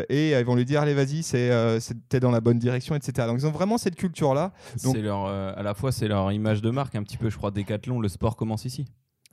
et 0.09 0.31
ils 0.31 0.45
vont 0.45 0.55
lui 0.55 0.65
dire 0.65 0.81
allez 0.81 0.93
vas-y, 0.93 1.23
c'est 1.23 1.51
t'es 2.09 2.19
dans 2.19 2.31
la 2.31 2.41
bonne 2.41 2.59
direction, 2.59 2.95
etc. 2.95 3.27
Donc, 3.27 3.39
ils 3.39 3.47
ont 3.47 3.51
vraiment 3.51 3.77
cette 3.77 3.95
culture 3.95 4.33
là. 4.33 4.51
Donc- 4.83 4.97
à 4.97 5.63
la 5.63 5.73
fois, 5.73 5.91
c'est 5.91 6.07
leur 6.07 6.31
image 6.31 6.61
de 6.61 6.69
marque, 6.69 6.95
un 6.95 7.03
petit 7.03 7.17
peu, 7.17 7.29
je 7.29 7.37
crois, 7.37 7.51
Décathlon, 7.51 7.99
le 7.99 8.09
sport 8.09 8.35
commence 8.35 8.65
ici. 8.65 8.85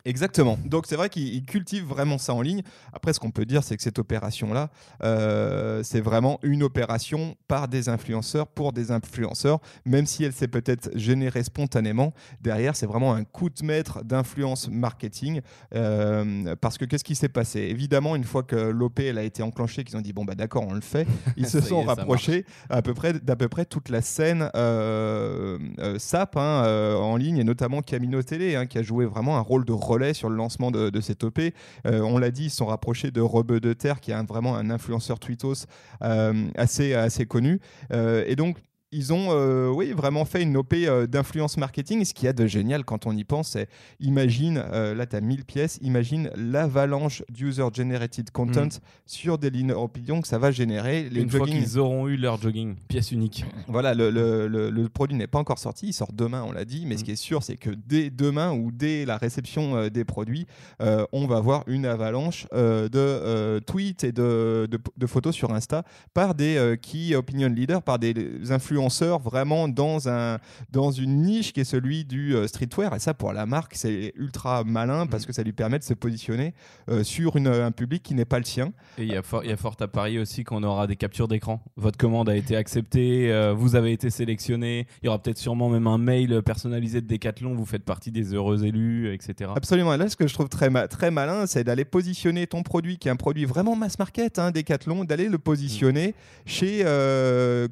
Exactement. 0.05 0.59
Donc 0.65 0.87
c'est 0.87 0.97
vrai 0.97 1.09
qu'ils 1.09 1.45
cultivent 1.45 1.85
vraiment 1.85 2.19
ça 2.19 2.35
en 2.35 2.43
ligne. 2.43 2.63
Après, 2.93 3.13
ce 3.13 3.21
qu'on 3.21 3.31
peut 3.31 3.45
dire, 3.45 3.63
c'est 3.63 3.77
que 3.77 3.83
cette 3.83 3.99
opération-là, 3.99 4.71
euh, 5.03 5.83
c'est 5.83 6.01
vraiment 6.01 6.39
une 6.43 6.63
opération 6.63 7.37
par 7.49 7.69
des 7.69 7.89
influenceurs 7.89 8.47
pour 8.47 8.73
des 8.73 8.91
influenceurs, 8.91 9.61
même 9.85 10.07
si 10.07 10.25
elle 10.25 10.33
s'est 10.33 10.49
peut-être 10.49 10.91
générée 10.95 11.43
spontanément. 11.43 12.13
Derrière, 12.41 12.77
c'est 12.77 12.87
vraiment 12.87 13.15
un 13.15 13.25
coup 13.25 13.51
de 13.51 13.65
maître 13.65 14.03
d'influence 14.05 14.69
marketing. 14.69 15.41
Euh, 15.75 16.55
parce 16.61 16.79
que 16.79 16.85
qu'est-ce 16.85 17.05
qui 17.05 17.15
s'est 17.15 17.29
passé? 17.29 17.61
Évidemment, 17.61 18.17
une 18.17 18.25
fois 18.25 18.43
que 18.43 18.57
l'OP 18.57 19.01
a 19.01 19.23
été 19.23 19.43
enclenchée, 19.43 19.85
qu'ils 19.85 19.97
ont 19.97 20.01
dit 20.01 20.13
bon 20.13 20.25
bah 20.25 20.35
d'accord, 20.35 20.65
on 20.67 20.75
le 20.75 20.81
fait, 20.81 21.07
ils 21.37 21.49
se 21.49 21.61
sont 21.61 21.83
rapprochés 21.83 22.45
à 22.69 22.83
peu 22.83 22.95
près 22.95 23.13
d'à 23.13 23.37
peu 23.37 23.49
près 23.49 23.65
toute 23.65 23.89
la 23.89 24.03
scène 24.03 24.51
euh, 24.55 25.59
SAP 25.99 26.37
hein, 26.37 26.97
en 26.99 27.17
ligne 27.17 27.39
et 27.39 27.45
notamment 27.45 27.83
Camino 27.83 28.23
Télé 28.23 28.57
hein, 28.57 28.67
qui 28.67 28.79
a 28.79 28.83
joué 28.83 29.05
vraiment 29.05 29.37
un 29.37 29.41
rôle 29.41 29.65
de 29.65 29.73
relais 29.91 30.15
sur 30.15 30.29
le 30.29 30.37
lancement 30.37 30.71
de, 30.71 31.01
cette 31.01 31.25
OP. 31.25 31.39
Euh, 31.39 32.01
on 32.01 32.19
l'a 32.19 32.31
dit, 32.31 32.45
ils 32.45 32.51
sont 32.51 32.67
rapprochés 32.67 33.11
de 33.11 33.21
Rebeu 33.21 33.61
de 33.61 33.73
Terre, 33.73 34.01
qui 34.01 34.11
est 34.13 34.23
vraiment 34.27 34.57
un 34.57 34.71
influenceur 34.71 35.19
tweetos 35.19 35.67
euh, 36.03 36.49
assez, 36.55 36.95
assez 36.95 37.27
connu. 37.27 37.61
Euh, 37.93 38.25
et 38.27 38.37
donc, 38.37 38.59
ils 38.93 39.13
ont 39.13 39.29
euh, 39.31 39.69
oui, 39.69 39.93
vraiment 39.93 40.25
fait 40.25 40.43
une 40.43 40.57
OP 40.57 40.75
euh, 40.75 41.07
d'influence 41.07 41.57
marketing. 41.57 42.05
Ce 42.05 42.13
qu'il 42.13 42.27
y 42.27 42.29
a 42.29 42.33
de 42.33 42.47
génial 42.47 42.85
quand 42.85 43.07
on 43.07 43.17
y 43.17 43.23
pense, 43.23 43.51
c'est 43.51 43.69
imagine, 44.01 44.63
euh, 44.73 44.95
là 44.95 45.07
tu 45.07 45.15
as 45.15 45.21
1000 45.21 45.45
pièces, 45.45 45.79
imagine 45.81 46.31
l'avalanche 46.35 47.23
d'user-generated 47.31 48.31
content 48.33 48.67
mm. 48.67 48.81
sur 49.07 49.39
des 49.39 49.51
lignes 49.51 49.73
opinion 49.73 50.21
que 50.21 50.29
ça 50.29 50.39
va 50.39 50.51
générer. 50.51 51.09
Les 51.09 51.23
une 51.23 51.31
fois 51.31 51.47
qu'ils 51.47 51.79
auront 51.79 52.09
eu 52.09 52.17
leur 52.17 52.41
jogging, 52.41 52.77
pièce 52.89 53.13
unique. 53.13 53.45
Voilà, 53.69 53.95
le, 53.95 54.11
le, 54.11 54.49
le, 54.49 54.89
produit 54.89 55.17
n'est 55.17 55.29
pas 55.29 55.39
encore 55.39 55.59
sorti, 55.59 55.89
il 55.89 55.93
sort 55.93 56.13
demain, 56.13 56.43
on 56.43 56.51
l'a 56.51 56.65
dit, 56.65 56.85
mais 56.87 56.97
ce 56.97 57.03
mm. 57.03 57.05
qui 57.05 57.11
est 57.13 57.17
sûr, 57.17 57.43
c'est 57.45 57.57
que 57.57 57.71
dès 57.71 58.11
demain 58.11 58.53
ou 58.53 58.73
dès 58.73 59.05
la 59.05 59.19
réception 59.19 59.89
des 59.89 60.05
produits, 60.05 60.47
on 60.81 61.27
va 61.27 61.41
voir 61.41 61.63
une 61.69 61.87
avalanche 61.87 62.47
de 62.53 63.61
tweets 63.61 64.03
et 64.03 64.13
de, 64.13 64.67
de, 64.69 64.79
de, 64.97 65.07
photos 65.07 65.35
sur 65.35 65.53
Insta 65.53 65.85
par 66.13 66.35
des 66.35 66.77
key 66.83 67.15
opinion 67.15 67.49
leaders, 67.49 67.83
par 67.83 67.99
des 67.99 68.51
influenceurs 68.51 68.80
vraiment 68.89 69.69
dans, 69.69 70.09
un, 70.09 70.39
dans 70.71 70.91
une 70.91 71.23
niche 71.23 71.53
qui 71.53 71.61
est 71.61 71.65
celui 71.65 72.05
du 72.05 72.35
euh, 72.35 72.47
streetwear. 72.47 72.95
Et 72.95 72.99
ça, 72.99 73.15
pour 73.15 73.33
la 73.33 73.47
marque, 73.47 73.75
c'est 73.75 74.13
ultra 74.17 74.65
malin 74.65 75.07
parce 75.07 75.25
mm. 75.25 75.27
que 75.27 75.33
ça 75.33 75.43
lui 75.43 75.53
permet 75.53 75.79
de 75.79 75.85
se 75.85 75.95
positionner 75.95 76.55
euh, 76.89 77.05
sur 77.05 77.37
une, 77.37 77.49
un 77.49 77.71
public 77.73 78.03
qui 78.03 78.15
n'est 78.15 78.25
pas 78.25 78.39
le 78.39 78.45
sien. 78.45 78.73
Et 78.99 79.03
il 79.03 79.13
y, 79.13 79.17
a 79.17 79.23
fort, 79.23 79.45
y 79.45 79.53
a 79.53 79.57
fort 79.57 79.77
à 79.81 79.89
parier 79.89 80.19
aussi 80.19 80.45
qu'on 80.45 80.63
aura 80.63 80.87
des 80.87 80.97
captures 80.97 81.29
d'écran. 81.29 81.63
Votre 81.77 81.99
commande 81.99 82.29
a 82.29 82.37
été 82.37 82.57
acceptée, 82.57 83.33
euh, 83.33 83.53
vous 83.53 83.75
avez 83.77 83.93
été 83.93 84.11
sélectionné. 84.11 84.87
Il 85.03 85.07
y 85.07 85.09
aura 85.09 85.21
peut-être 85.21 85.39
sûrement 85.39 85.69
même 85.69 85.87
un 85.87 85.99
mail 85.99 86.43
personnalisé 86.43 87.01
de 87.01 87.07
Decathlon. 87.07 87.55
Vous 87.55 87.67
faites 87.67 87.85
partie 87.85 88.11
des 88.11 88.35
heureux 88.35 88.65
élus, 88.65 89.13
etc. 89.13 89.51
Absolument. 89.55 89.95
Et 89.95 89.99
là, 89.99 90.09
ce 90.09 90.17
que 90.17 90.27
je 90.27 90.35
trouve 90.35 90.49
très, 90.49 90.71
très 90.89 91.11
malin, 91.11 91.47
c'est 91.47 91.65
d'aller 91.65 91.85
positionner 91.85 92.47
ton 92.47 92.63
produit, 92.63 92.99
qui 92.99 93.09
est 93.09 93.11
un 93.11 93.17
produit 93.17 93.45
vraiment 93.45 93.77
mass 93.77 93.99
market, 93.99 94.39
hein, 94.39 94.51
Decathlon, 94.51 95.05
d'aller 95.05 95.29
le 95.29 95.39
positionner 95.39 96.09
mm. 96.09 96.13
chez 96.47 96.81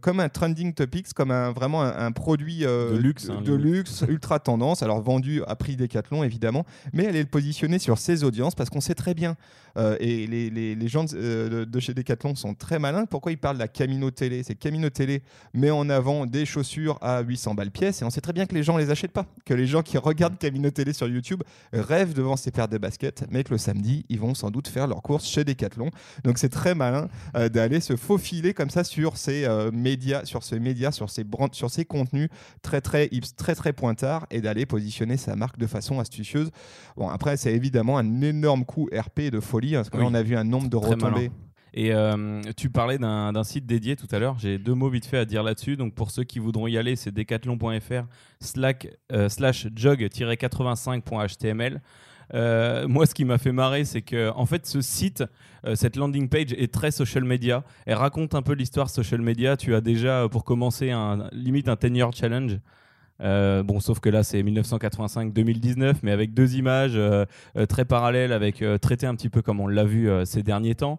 comme 0.00 0.20
un 0.20 0.28
trending 0.28 0.72
topic 0.74 0.97
comme 1.14 1.30
un, 1.30 1.52
vraiment 1.52 1.82
un, 1.82 2.12
produit 2.12 2.64
euh, 2.64 2.92
de 2.92 2.96
luxe, 2.98 3.26
de, 3.26 3.32
hein, 3.32 3.56
luxe 3.58 4.04
ultra 4.08 4.38
tendance, 4.38 4.82
alors 4.82 5.00
vendu 5.02 5.42
à 5.46 5.56
prix 5.56 5.76
Decathlon 5.76 6.24
évidemment, 6.24 6.64
mais 6.92 7.04
elle 7.04 7.16
est 7.16 7.22
le 7.22 7.28
positionner 7.28 7.78
sur 7.78 7.98
ses 7.98 8.24
audiences 8.24 8.54
parce 8.54 8.70
qu'on 8.70 8.80
sait 8.80 8.94
très 8.94 9.14
bien 9.14 9.36
euh, 9.76 9.96
et 10.00 10.26
les, 10.26 10.50
les, 10.50 10.88
gens 10.88 11.04
euh, 11.14 11.64
de, 11.64 11.80
chez 11.80 11.94
Decathlon 11.94 12.34
sont 12.34 12.54
très 12.54 12.78
malins. 12.78 13.04
Pourquoi 13.06 13.32
ils 13.32 13.38
parlent 13.38 13.56
de 13.56 13.62
la 13.62 13.68
Camino 13.68 14.10
Télé? 14.10 14.42
C'est 14.42 14.54
Camino 14.54 14.90
Télé 14.90 15.22
met 15.54 15.70
en 15.70 15.88
avant 15.88 16.26
des 16.26 16.46
chaussures 16.46 16.98
à 17.00 17.20
800 17.20 17.54
balles 17.54 17.70
pièce 17.70 18.02
et 18.02 18.04
on 18.04 18.10
sait 18.10 18.20
très 18.20 18.32
bien 18.32 18.46
que 18.46 18.54
les 18.54 18.62
gens 18.62 18.76
les 18.76 18.90
achètent 18.90 19.12
pas, 19.12 19.26
que 19.44 19.54
les 19.54 19.66
gens 19.66 19.82
qui 19.82 19.98
regardent 19.98 20.38
Camino 20.38 20.70
Télé 20.70 20.92
sur 20.92 21.06
YouTube 21.06 21.42
rêvent 21.72 22.14
devant 22.14 22.36
ces 22.36 22.50
paires 22.50 22.68
de 22.68 22.78
baskets, 22.78 23.24
mais 23.30 23.44
que 23.44 23.50
le 23.50 23.58
samedi 23.58 24.04
ils 24.08 24.18
vont 24.18 24.34
sans 24.34 24.50
doute 24.50 24.68
faire 24.68 24.86
leurs 24.86 25.02
courses 25.02 25.26
chez 25.26 25.44
Decathlon. 25.44 25.90
Donc 26.24 26.38
c'est 26.38 26.48
très 26.48 26.74
malin 26.74 27.08
d'aller 27.34 27.80
se 27.80 27.96
faufiler 27.96 28.54
comme 28.54 28.70
ça 28.70 28.84
sur 28.84 29.16
ces 29.16 29.46
médias, 29.72 30.24
sur 30.24 30.42
ces 30.42 30.58
médias 30.58 30.87
sur 30.92 31.10
ses, 31.10 31.24
sur 31.52 31.70
ses 31.70 31.84
contenus 31.84 32.28
très 32.62 32.80
très 32.80 33.08
très 33.36 33.54
très 33.54 33.72
pointards 33.72 34.26
et 34.30 34.40
d'aller 34.40 34.66
positionner 34.66 35.16
sa 35.16 35.36
marque 35.36 35.58
de 35.58 35.66
façon 35.66 36.00
astucieuse. 36.00 36.50
Bon, 36.96 37.08
après, 37.08 37.36
c'est 37.36 37.52
évidemment 37.52 37.98
un 37.98 38.20
énorme 38.20 38.64
coup 38.64 38.88
RP 38.92 39.30
de 39.30 39.40
folie, 39.40 39.76
hein, 39.76 39.80
parce 39.80 39.90
que 39.90 39.98
là, 39.98 40.04
on 40.06 40.14
a 40.14 40.22
vu 40.22 40.36
un 40.36 40.44
nombre 40.44 40.68
de 40.68 40.76
retombées. 40.76 41.30
Et 41.74 41.92
euh, 41.92 42.40
tu 42.56 42.70
parlais 42.70 42.98
d'un 42.98 43.44
site 43.44 43.66
dédié 43.66 43.94
tout 43.94 44.08
à 44.10 44.18
l'heure. 44.18 44.38
J'ai 44.38 44.58
deux 44.58 44.74
mots 44.74 44.88
vite 44.88 45.06
fait 45.06 45.18
à 45.18 45.24
dire 45.24 45.42
là-dessus. 45.42 45.76
Donc 45.76 45.94
pour 45.94 46.10
ceux 46.10 46.24
qui 46.24 46.38
voudront 46.38 46.66
y 46.66 46.78
aller, 46.78 46.96
c'est 46.96 47.12
decathlon.fr 47.12 48.04
euh, 49.12 49.28
slash 49.28 49.66
jog-85.html. 49.74 51.80
Euh, 52.34 52.86
moi, 52.88 53.06
ce 53.06 53.14
qui 53.14 53.24
m'a 53.24 53.38
fait 53.38 53.52
marrer, 53.52 53.84
c'est 53.84 54.02
que 54.02 54.30
en 54.30 54.46
fait, 54.46 54.66
ce 54.66 54.80
site, 54.80 55.24
euh, 55.64 55.74
cette 55.74 55.96
landing 55.96 56.28
page 56.28 56.52
est 56.52 56.72
très 56.72 56.90
social 56.90 57.24
media. 57.24 57.64
Elle 57.86 57.96
raconte 57.96 58.34
un 58.34 58.42
peu 58.42 58.52
l'histoire 58.52 58.90
social 58.90 59.20
media. 59.20 59.56
Tu 59.56 59.74
as 59.74 59.80
déjà, 59.80 60.24
euh, 60.24 60.28
pour 60.28 60.44
commencer, 60.44 60.90
un, 60.90 61.28
limite 61.32 61.68
un 61.68 61.74
10-year 61.74 62.10
challenge. 62.14 62.58
Bon, 63.20 63.80
sauf 63.80 64.00
que 64.00 64.08
là, 64.08 64.22
c'est 64.22 64.42
1985-2019, 64.42 65.96
mais 66.02 66.12
avec 66.12 66.34
deux 66.34 66.56
images 66.56 66.98
très 67.68 67.84
parallèles, 67.84 68.32
avec 68.32 68.62
traité 68.80 69.06
un 69.06 69.14
petit 69.14 69.28
peu 69.28 69.42
comme 69.42 69.60
on 69.60 69.66
l'a 69.66 69.84
vu 69.84 70.08
ces 70.24 70.42
derniers 70.42 70.74
temps. 70.74 70.98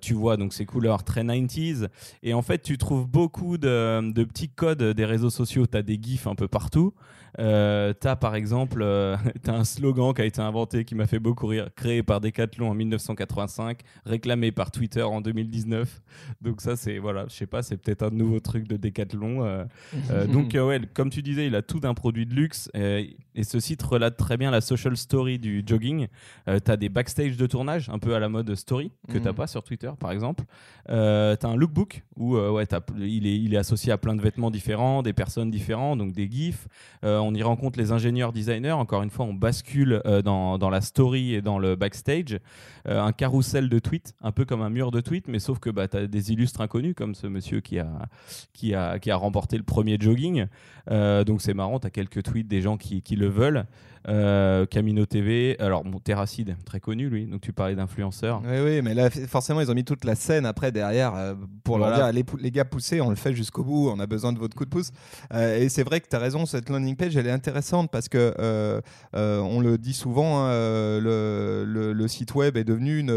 tu 0.00 0.14
vois 0.14 0.36
donc 0.36 0.52
ces 0.52 0.66
couleurs 0.66 1.02
très 1.02 1.24
90s. 1.24 1.88
Et 2.22 2.34
en 2.34 2.42
fait, 2.42 2.62
tu 2.62 2.78
trouves 2.78 3.06
beaucoup 3.06 3.58
de, 3.58 4.12
de 4.12 4.24
petits 4.24 4.48
codes 4.48 4.82
des 4.82 5.04
réseaux 5.04 5.30
sociaux. 5.30 5.66
Tu 5.66 5.76
as 5.76 5.82
des 5.82 5.98
gifs 6.00 6.26
un 6.26 6.34
peu 6.34 6.48
partout. 6.48 6.94
Euh, 7.40 7.92
t'as 7.92 8.14
par 8.14 8.36
exemple 8.36 8.80
euh, 8.82 9.16
as 9.48 9.50
un 9.50 9.64
slogan 9.64 10.14
qui 10.14 10.22
a 10.22 10.24
été 10.24 10.40
inventé 10.40 10.84
qui 10.84 10.94
m'a 10.94 11.06
fait 11.06 11.18
beaucoup 11.18 11.46
rire, 11.48 11.68
créé 11.74 12.02
par 12.02 12.20
Decathlon 12.20 12.70
en 12.70 12.74
1985, 12.74 13.80
réclamé 14.06 14.52
par 14.52 14.70
Twitter 14.70 15.02
en 15.02 15.20
2019. 15.20 16.00
Donc 16.40 16.60
ça 16.60 16.76
c'est 16.76 16.98
voilà, 16.98 17.26
je 17.28 17.34
sais 17.34 17.46
pas, 17.46 17.62
c'est 17.62 17.76
peut-être 17.76 18.04
un 18.04 18.10
nouveau 18.10 18.40
truc 18.40 18.68
de 18.68 18.76
Decathlon. 18.76 19.44
Euh. 19.44 19.64
donc 20.32 20.52
ouais, 20.54 20.80
comme 20.94 21.10
tu 21.10 21.22
disais, 21.24 21.46
il 21.46 21.54
a 21.54 21.62
tout 21.62 21.80
d'un 21.80 21.94
produit 21.94 22.26
de 22.26 22.34
luxe 22.34 22.70
et, 22.74 23.16
ce 23.42 23.58
site 23.58 23.82
relate 23.82 24.16
très 24.16 24.36
bien 24.36 24.52
la 24.52 24.60
social 24.60 24.96
story 24.96 25.40
du 25.40 25.64
jogging. 25.66 26.06
tu 26.46 26.70
as 26.70 26.76
des 26.76 26.88
backstage 26.88 27.36
de 27.36 27.46
tournage 27.48 27.88
un 27.88 27.98
peu 27.98 28.14
à 28.14 28.20
la 28.20 28.28
mode 28.28 28.54
story 28.54 28.92
que 29.08 29.18
t'as 29.18 29.30
mhm. 29.30 29.36
pas 29.36 29.46
sur 29.48 29.64
Twitter 29.64 29.90
par 29.98 30.12
exemple. 30.12 30.44
tu 30.86 30.92
as 30.92 31.38
un 31.42 31.56
lookbook 31.56 32.04
où 32.16 32.36
ouais, 32.36 32.64
il 33.00 33.26
est 33.26 33.36
il 33.36 33.54
est 33.54 33.56
associé 33.56 33.90
à 33.90 33.98
plein 33.98 34.14
de 34.14 34.22
vêtements 34.22 34.52
différents, 34.52 35.02
des 35.02 35.12
personnes 35.12 35.50
différentes, 35.50 35.98
donc 35.98 36.12
des 36.12 36.30
gifs 36.30 36.68
on 37.02 37.34
y 37.34 37.42
rencontre 37.42 37.78
les 37.78 37.90
ingénieurs 37.92 38.32
designers. 38.32 38.72
Encore 38.72 39.02
une 39.02 39.10
fois, 39.10 39.26
on 39.26 39.34
bascule 39.34 40.00
euh, 40.06 40.22
dans, 40.22 40.58
dans, 40.58 40.70
la 40.70 40.80
story 40.80 41.34
et 41.34 41.42
dans 41.42 41.58
le 41.58 41.76
backstage. 41.76 42.38
Euh, 42.88 43.00
un 43.00 43.12
carrousel 43.12 43.68
de 43.68 43.78
tweets, 43.78 44.14
un 44.20 44.32
peu 44.32 44.44
comme 44.44 44.62
un 44.62 44.70
mur 44.70 44.90
de 44.90 45.00
tweets, 45.00 45.28
mais 45.28 45.38
sauf 45.38 45.58
que 45.58 45.70
bah, 45.70 45.88
tu 45.88 45.96
as 45.96 46.06
des 46.06 46.32
illustres 46.32 46.60
inconnus, 46.60 46.94
comme 46.96 47.14
ce 47.14 47.26
monsieur 47.26 47.60
qui 47.60 47.78
a, 47.78 47.88
qui 48.52 48.74
a, 48.74 48.98
qui 48.98 49.10
a 49.10 49.16
remporté 49.16 49.56
le 49.56 49.62
premier 49.62 49.96
jogging. 49.98 50.46
Euh, 50.90 51.13
donc 51.22 51.42
c'est 51.42 51.54
marrant, 51.54 51.78
tu 51.78 51.86
as 51.86 51.90
quelques 51.90 52.22
tweets 52.24 52.48
des 52.48 52.62
gens 52.62 52.76
qui, 52.76 53.02
qui 53.02 53.14
le 53.14 53.28
veulent. 53.28 53.66
Euh, 54.06 54.66
Camino 54.66 55.06
TV, 55.06 55.56
alors 55.60 55.84
mon 55.84 55.98
Terracide, 55.98 56.56
très 56.66 56.78
connu 56.78 57.08
lui, 57.08 57.26
donc 57.26 57.40
tu 57.40 57.54
parlais 57.54 57.74
d'influenceurs. 57.74 58.42
Oui, 58.44 58.58
oui, 58.62 58.82
mais 58.82 58.92
là 58.92 59.08
forcément 59.08 59.62
ils 59.62 59.70
ont 59.70 59.74
mis 59.74 59.84
toute 59.84 60.04
la 60.04 60.14
scène 60.14 60.44
après 60.44 60.72
derrière 60.72 61.14
euh, 61.14 61.34
pour 61.62 61.78
leur 61.78 61.94
dire 61.94 62.12
les, 62.12 62.24
les, 62.38 62.50
gars 62.50 62.66
poussez, 62.66 63.00
on 63.00 63.08
le 63.08 63.16
fait 63.16 63.32
jusqu'au 63.32 63.64
bout, 63.64 63.88
on 63.88 63.98
a 64.00 64.06
besoin 64.06 64.34
de 64.34 64.38
votre 64.38 64.54
coup 64.54 64.66
de 64.66 64.70
pouce. 64.70 64.90
Euh, 65.32 65.58
et 65.58 65.70
c'est 65.70 65.84
vrai 65.84 66.00
que 66.00 66.08
tu 66.08 66.16
as 66.16 66.18
raison, 66.18 66.44
cette 66.44 66.68
landing 66.68 66.96
page 66.96 67.16
elle 67.16 67.26
est 67.26 67.30
intéressante 67.30 67.90
parce 67.90 68.08
que 68.10 68.34
on 69.14 69.60
le 69.60 69.78
dit 69.78 69.94
souvent, 69.94 70.44
hein, 70.44 70.50
le, 71.00 71.64
le, 71.64 72.08
site 72.08 72.34
web 72.34 72.58
est 72.58 72.64
devenu 72.64 72.98
une, 72.98 73.10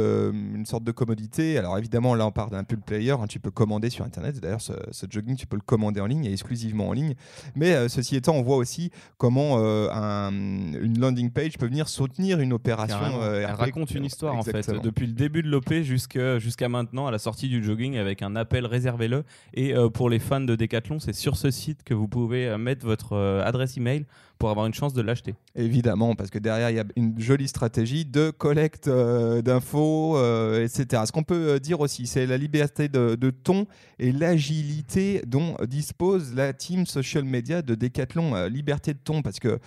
une, 0.56 0.66
sorte 0.66 0.86
de 0.86 0.92
commodité. 0.92 1.58
Alors 1.58 1.78
évidemment 1.78 2.16
là 2.16 2.26
on 2.26 2.32
parle 2.32 2.52
d'un 2.52 2.64
pull 2.64 2.80
player, 2.80 3.12
hein, 3.12 3.28
tu 3.28 3.42
peux 3.42 3.52
commander 3.52 3.90
sur 3.90 4.06
internet, 4.06 4.40
d'ailleurs 4.40 4.62
ce, 4.62 4.74
ce, 4.92 5.06
jogging 5.10 5.36
tu 5.36 5.48
peux 5.48 5.58
le 5.58 5.62
commander 5.62 6.00
en 6.00 6.06
ligne 6.06 6.26
et 6.26 6.32
exclusivement 6.32 6.88
en 6.88 6.94
ligne. 6.94 7.16
Mais 7.56 7.90
ceci 7.90 8.16
étant, 8.16 8.36
on 8.36 8.42
voit 8.42 8.56
aussi 8.56 8.92
comment 9.18 9.58
un 9.92 10.77
une 10.82 11.00
landing 11.00 11.32
page 11.32 11.58
peut 11.58 11.68
venir 11.68 11.90
soutenir 11.90 12.40
une 12.40 12.54
opération. 12.54 13.22
Euh, 13.22 13.46
elle 13.48 13.56
raconte 13.56 13.92
une 13.92 14.06
histoire 14.06 14.36
en 14.36 14.44
fait, 14.44 14.70
depuis 14.84 15.08
le 15.08 15.14
début 15.14 15.42
de 15.42 15.50
l'OP 15.50 15.74
jusqu'à 15.82 16.70
maintenant, 16.70 17.08
à 17.08 17.12
la 17.12 17.20
sortie 17.20 17.50
du 17.50 17.64
jogging, 17.64 17.98
avec 17.98 18.22
un 18.22 18.36
appel 18.36 18.66
réservez-le. 18.66 19.24
Et 19.54 19.76
euh, 19.76 19.90
pour 19.90 20.10
les 20.10 20.20
fans 20.20 20.42
de 20.42 20.56
Decathlon, 20.56 21.00
c'est 21.00 21.14
sur 21.14 21.38
ce 21.38 21.52
site 21.52 21.84
que 21.84 21.94
vous 21.94 22.08
pouvez 22.08 22.48
euh, 22.48 22.58
mettre 22.58 22.86
votre 22.86 23.18
adresse 23.46 23.78
email 23.78 24.06
pour 24.38 24.52
avoir 24.52 24.68
une 24.68 24.74
chance 24.74 24.94
de 24.94 25.02
l'acheter. 25.02 25.34
Évidemment, 25.56 26.14
parce 26.14 26.30
que 26.30 26.38
derrière, 26.38 26.70
il 26.70 26.76
y 26.76 26.80
a 26.80 26.86
une 26.96 27.20
jolie 27.20 27.48
stratégie 27.48 28.06
de 28.06 28.30
collecte 28.30 28.88
d'infos, 28.88 30.16
etc. 30.60 31.04
Ce 31.08 31.12
qu'on 31.12 31.24
peut 31.24 31.60
dire 31.60 31.80
aussi, 31.80 32.06
c'est 32.06 32.28
la 32.28 32.38
liberté 32.38 32.88
de, 32.88 33.16
ton 33.32 33.66
et 33.98 34.12
l'agilité 34.12 35.24
dont 35.26 35.56
dispose 35.68 36.36
la 36.36 36.54
team 36.54 36.86
social 36.86 37.24
media 37.24 37.64
de 37.64 37.74
Decathlon, 37.74 38.46
liberté 38.46 38.94
de 38.94 39.00
ton, 39.04 39.24
parce 39.24 39.40
que 39.40 39.60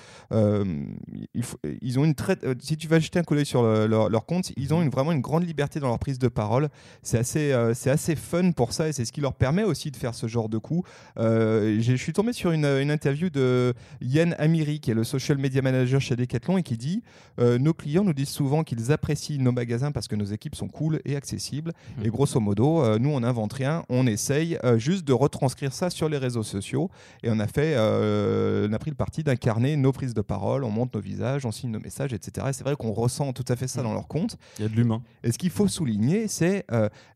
ils 1.82 1.98
ont 1.98 2.04
une 2.04 2.14
très. 2.14 2.36
si 2.60 2.76
tu 2.76 2.88
vas 2.88 2.98
jeter 2.98 3.18
un 3.18 3.22
coup 3.22 3.34
d'œil 3.34 3.46
sur 3.46 3.62
leur, 3.62 4.26
compte, 4.26 4.52
ils 4.56 4.74
ont 4.74 4.82
une, 4.82 4.90
vraiment 4.90 5.12
une 5.12 5.20
grande 5.20 5.46
liberté 5.46 5.80
dans 5.80 5.88
leur 5.88 5.98
prise 5.98 6.18
de 6.18 6.28
parole. 6.28 6.68
C'est 7.02 7.18
assez, 7.18 7.54
c'est 7.74 7.90
assez 7.90 8.16
fun 8.16 8.52
pour 8.52 8.72
ça 8.72 8.88
et 8.88 8.92
c'est 8.92 9.04
ce 9.04 9.12
qui 9.12 9.20
leur 9.20 9.34
permet 9.34 9.62
aussi 9.62 9.90
de 9.90 9.96
faire 9.96 10.14
ce 10.14 10.26
genre 10.26 10.48
de 10.48 10.58
coup. 10.58 10.84
je 11.16 11.94
suis 11.96 12.12
tombé 12.12 12.32
sur 12.32 12.52
une, 12.52 12.64
une 12.64 12.90
interview 12.90 13.30
de 13.30 13.74
Yann 14.00 14.34
Amiri, 14.38 14.80
qui 14.80 14.90
est 14.90 14.94
le 14.94 15.04
social 15.04 15.38
media 15.38 15.62
manager 15.62 16.00
chez 16.00 16.16
Decathlon, 16.16 16.58
et 16.58 16.62
qui 16.62 16.76
dit 16.76 17.02
Nos 17.38 17.74
clients 17.74 18.04
nous 18.04 18.12
disent 18.12 18.28
souvent 18.28 18.64
qu'ils 18.64 18.92
apprécient 18.92 19.42
nos 19.42 19.52
magasins 19.52 19.92
parce 19.92 20.08
que 20.08 20.16
nos 20.16 20.24
équipes 20.24 20.54
sont 20.54 20.68
cool 20.68 21.00
et 21.04 21.16
accessibles. 21.16 21.72
Mmh. 21.98 22.06
Et 22.06 22.08
grosso 22.08 22.40
modo, 22.40 22.98
nous, 22.98 23.10
on 23.10 23.20
n'invente 23.20 23.52
rien, 23.54 23.84
on 23.88 24.06
essaye 24.06 24.58
juste 24.76 25.06
de 25.06 25.12
retranscrire 25.12 25.72
ça 25.72 25.90
sur 25.90 26.08
les 26.08 26.18
réseaux 26.18 26.42
sociaux. 26.42 26.90
Et 27.22 27.30
on 27.30 27.38
a 27.38 27.46
fait, 27.46 27.76
on 27.78 28.72
a 28.72 28.78
pris 28.78 28.90
le 28.90 28.96
parti 28.96 29.22
d'incarner 29.22 29.76
nos 29.76 29.92
prises 29.92 30.14
de 30.14 30.20
parole, 30.20 30.64
on 30.64 30.70
monte 30.70 30.89
nos 30.94 31.00
visages, 31.00 31.46
on 31.46 31.52
signe 31.52 31.70
nos 31.70 31.80
messages, 31.80 32.12
etc. 32.12 32.48
Et 32.50 32.52
c'est 32.52 32.64
vrai 32.64 32.76
qu'on 32.76 32.92
ressent 32.92 33.32
tout 33.32 33.44
à 33.48 33.56
fait 33.56 33.68
ça 33.68 33.80
mmh. 33.80 33.84
dans 33.84 33.94
leur 33.94 34.08
compte. 34.08 34.36
Il 34.58 34.62
y 34.62 34.64
a 34.66 34.68
de 34.68 34.74
l'humain. 34.74 35.02
Et 35.22 35.32
ce 35.32 35.38
qu'il 35.38 35.50
faut 35.50 35.68
souligner, 35.68 36.28
c'est 36.28 36.66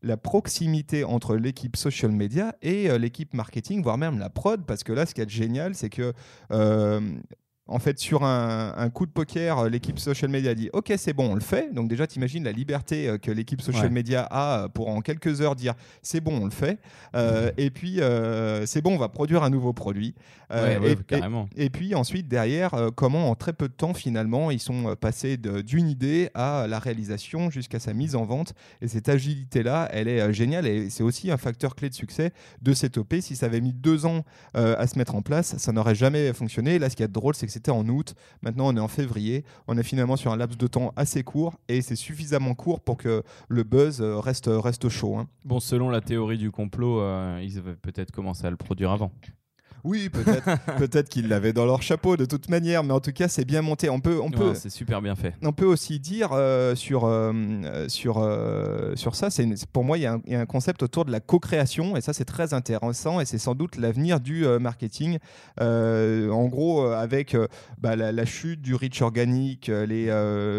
la 0.01 0.17
proximité 0.17 1.03
entre 1.03 1.35
l'équipe 1.35 1.75
social 1.75 2.11
media 2.11 2.55
et 2.61 2.97
l'équipe 2.97 3.33
marketing, 3.33 3.83
voire 3.83 3.97
même 3.97 4.19
la 4.19 4.29
prod, 4.29 4.65
parce 4.65 4.83
que 4.83 4.93
là, 4.93 5.05
ce 5.05 5.13
qui 5.13 5.21
est 5.21 5.29
génial, 5.29 5.75
c'est 5.75 5.89
que 5.89 6.13
euh, 6.51 7.01
en 7.67 7.79
fait, 7.79 7.97
sur 7.97 8.23
un, 8.23 8.89
coup 8.93 9.07
de 9.07 9.11
poker, 9.11 9.57
euh, 9.57 9.69
l'équipe 9.69 9.97
social 9.97 10.29
media 10.29 10.53
dit 10.53 10.69
Ok, 10.73 10.93
c'est 10.97 11.13
bon, 11.13 11.31
on 11.31 11.33
le 11.33 11.41
fait. 11.41 11.73
Donc, 11.73 11.87
déjà, 11.87 12.05
tu 12.05 12.17
imagines 12.17 12.43
la 12.43 12.51
liberté 12.51 13.07
euh, 13.07 13.17
que 13.17 13.31
l'équipe 13.31 13.61
social 13.61 13.89
media 13.89 14.27
a 14.29 14.69
pour 14.69 14.89
en 14.89 15.01
quelques 15.01 15.41
heures 15.41 15.55
dire 15.55 15.73
C'est 16.03 16.21
bon, 16.21 16.41
on 16.41 16.45
le 16.45 16.51
fait. 16.51 16.79
et 17.57 17.71
puis, 17.71 17.99
c'est 18.65 18.81
bon, 18.81 18.93
on 18.93 18.97
va 18.97 19.09
produire 19.09 19.43
un 19.43 19.49
nouveau 19.49 19.73
produit. 19.73 20.13
et, 20.51 20.95
carrément. 21.07 21.49
Et, 21.55 21.71
puis, 21.71 21.95
ensuite, 21.95 22.27
derrière, 22.27 22.91
comment 22.95 23.31
en 23.31 23.35
très 23.35 23.53
peu 23.53 23.67
de 23.67 23.73
temps, 23.73 23.95
finalement, 23.95 24.51
ils 24.51 24.59
sont 24.59 24.95
passés 24.95 25.37
d'une 25.37 25.89
idée 25.89 26.29
à 26.35 26.67
la 26.67 26.77
réalisation 26.77 27.49
jusqu'à 27.49 27.79
sa 27.79 27.93
mise 27.93 28.15
en 28.15 28.25
vente. 28.25 28.53
Et 28.81 28.87
cette 28.87 29.09
agilité-là, 29.09 29.89
elle 29.91 30.07
est 30.07 30.33
géniale. 30.33 30.67
Et 30.67 30.91
c'est 30.91 31.03
aussi 31.03 31.31
un 31.31 31.37
facteur 31.37 31.75
clé 31.75 31.89
de 31.89 31.95
succès 31.95 32.31
de 32.61 32.73
cette 32.73 32.97
OP. 32.97 33.15
Si 33.21 33.35
ça 33.35 33.47
avait 33.47 33.61
mis 33.61 33.73
deux 33.73 34.05
ans 34.05 34.23
à 34.53 34.85
se 34.85 34.99
mettre 34.99 35.15
en 35.15 35.23
place, 35.23 35.57
ça 35.57 35.71
n'aurait 35.71 35.95
jamais 35.95 36.31
fonctionné. 36.33 36.77
Là, 36.77 36.91
ce 36.91 36.95
qui 36.95 37.01
est 37.01 37.07
drôle, 37.07 37.33
c'est 37.33 37.47
que 37.47 37.54
c'était 37.55 37.71
en 37.71 37.87
août. 37.87 38.15
Maintenant, 38.41 38.67
on 38.67 38.75
est 38.75 38.81
en 38.81 38.89
février. 38.89 39.45
On 39.67 39.77
est 39.77 39.83
finalement 39.83 40.17
sur 40.17 40.31
un 40.31 40.37
laps 40.37 40.57
de 40.57 40.67
temps 40.67 40.91
assez 40.97 41.23
court 41.23 41.53
et 41.69 41.81
c'est 41.81 41.95
suffisamment 41.95 42.53
court 42.53 42.81
pour 42.81 42.97
que 42.97 43.23
le 43.47 43.63
buzz 43.63 44.01
euh, 44.01 44.19
reste, 44.19 44.89
chaud. 44.89 45.15
Hein. 45.15 45.27
Bon, 45.45 45.59
selon 45.59 45.89
la 45.89 46.01
théorie 46.01 46.37
du 46.37 46.51
complot, 46.51 46.99
euh, 46.99 47.39
ils 47.41 47.57
avaient 47.57 47.75
peut-être 47.75 48.11
commencé 48.11 48.45
à 48.45 48.49
le 48.49 48.57
produire 48.57 48.91
avant. 48.91 49.11
Oui, 49.85 50.09
peut-être 50.09 50.45
peut 50.77 51.01
qu'ils 51.03 51.27
l'avaient 51.27 51.53
dans 51.53 51.65
leur 51.65 51.83
chapeau 51.83 52.17
de 52.17 52.25
toute 52.25 52.49
manière, 52.49 52.83
mais 52.83 52.91
en 52.91 52.99
tout 52.99 53.11
cas, 53.11 53.27
c'est 53.27 53.45
bien 53.45 53.61
monté. 53.61 53.87
On 53.91 53.99
peut, 53.99 54.19
on 54.19 54.31
peut, 54.31 54.55
c'est 54.55 54.71
super 54.71 54.99
bien 54.99 55.15
fait. 55.15 55.35
On 55.43 55.53
peut 55.53 55.65
aussi 55.65 55.99
dire 55.99 56.29
euh, 56.31 56.73
sur, 56.73 57.03
euh, 57.05 57.87
sur, 57.87 58.17
euh, 58.17 58.95
sur 58.95 59.15
ça, 59.15 59.29
c'est 59.29 59.47
pour 59.67 59.83
moi, 59.83 59.99
il 59.99 60.01
y, 60.01 60.05
a 60.07 60.19
un 60.31 60.45
concept 60.47 60.81
autour 60.81 61.05
de 61.05 61.11
la 61.11 61.19
co-création, 61.19 61.95
et 61.95 62.01
ça, 62.01 62.13
c'est 62.13 62.25
très 62.25 62.55
intéressant, 62.55 63.19
et 63.19 63.25
c'est 63.25 63.37
sans 63.37 63.53
doute 63.53 63.77
l'avenir 63.77 64.19
du 64.19 64.45
marketing. 64.59 65.19
en 65.59 66.45
gros, 66.47 66.85
avec 66.87 67.37
bah, 67.77 67.95
la, 67.95 68.25
chute 68.25 68.61
du 68.61 68.73
reach 68.73 69.03
organique, 69.03 69.67
les, 69.67 70.05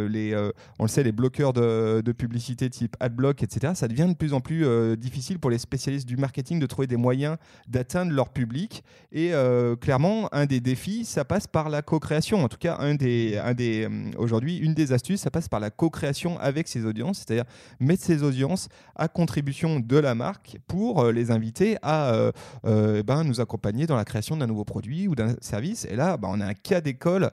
les, 0.08 0.50
on 0.78 0.84
le 0.84 0.88
sait, 0.88 1.02
les 1.02 1.10
bloqueurs 1.10 1.52
de, 1.52 2.00
de, 2.00 2.12
publicité 2.12 2.70
type 2.70 2.96
AdBlock, 3.00 3.42
etc., 3.42 3.72
ça 3.74 3.88
devient 3.88 4.06
de 4.08 4.14
plus 4.14 4.34
en 4.34 4.40
plus 4.40 4.96
difficile 4.96 5.40
pour 5.40 5.50
les 5.50 5.58
spécialistes 5.58 6.06
du 6.06 6.16
marketing 6.16 6.60
de 6.60 6.66
trouver 6.66 6.86
des 6.86 6.96
moyens 6.96 7.36
d'atteindre 7.66 8.12
leur 8.12 8.28
public. 8.28 8.84
Et 9.16 9.32
euh, 9.32 9.76
clairement, 9.76 10.28
un 10.30 10.44
des 10.44 10.60
défis, 10.60 11.06
ça 11.06 11.24
passe 11.24 11.46
par 11.46 11.70
la 11.70 11.80
co-création. 11.80 12.44
En 12.44 12.48
tout 12.48 12.58
cas, 12.58 12.76
un 12.80 12.96
des, 12.96 13.38
un 13.42 13.54
des, 13.54 13.86
euh, 13.86 14.10
aujourd'hui, 14.18 14.58
une 14.58 14.74
des 14.74 14.92
astuces, 14.92 15.22
ça 15.22 15.30
passe 15.30 15.48
par 15.48 15.58
la 15.58 15.70
co-création 15.70 16.38
avec 16.38 16.68
ses 16.68 16.84
audiences, 16.84 17.24
c'est-à-dire 17.24 17.46
mettre 17.80 18.02
ses 18.02 18.22
audiences 18.22 18.68
à 18.94 19.08
contribution 19.08 19.80
de 19.80 19.96
la 19.96 20.14
marque 20.14 20.58
pour 20.66 21.00
euh, 21.00 21.12
les 21.12 21.30
inviter 21.30 21.78
à 21.80 22.30
ben, 22.62 23.24
nous 23.24 23.40
accompagner 23.40 23.86
dans 23.86 23.96
la 23.96 24.04
création 24.04 24.36
d'un 24.36 24.46
nouveau 24.46 24.66
produit 24.66 25.08
ou 25.08 25.14
d'un 25.14 25.34
service. 25.40 25.86
Et 25.86 25.96
là, 25.96 26.18
ben, 26.18 26.28
on 26.30 26.40
a 26.42 26.46
un 26.46 26.54
cas 26.54 26.82
d'école 26.82 27.30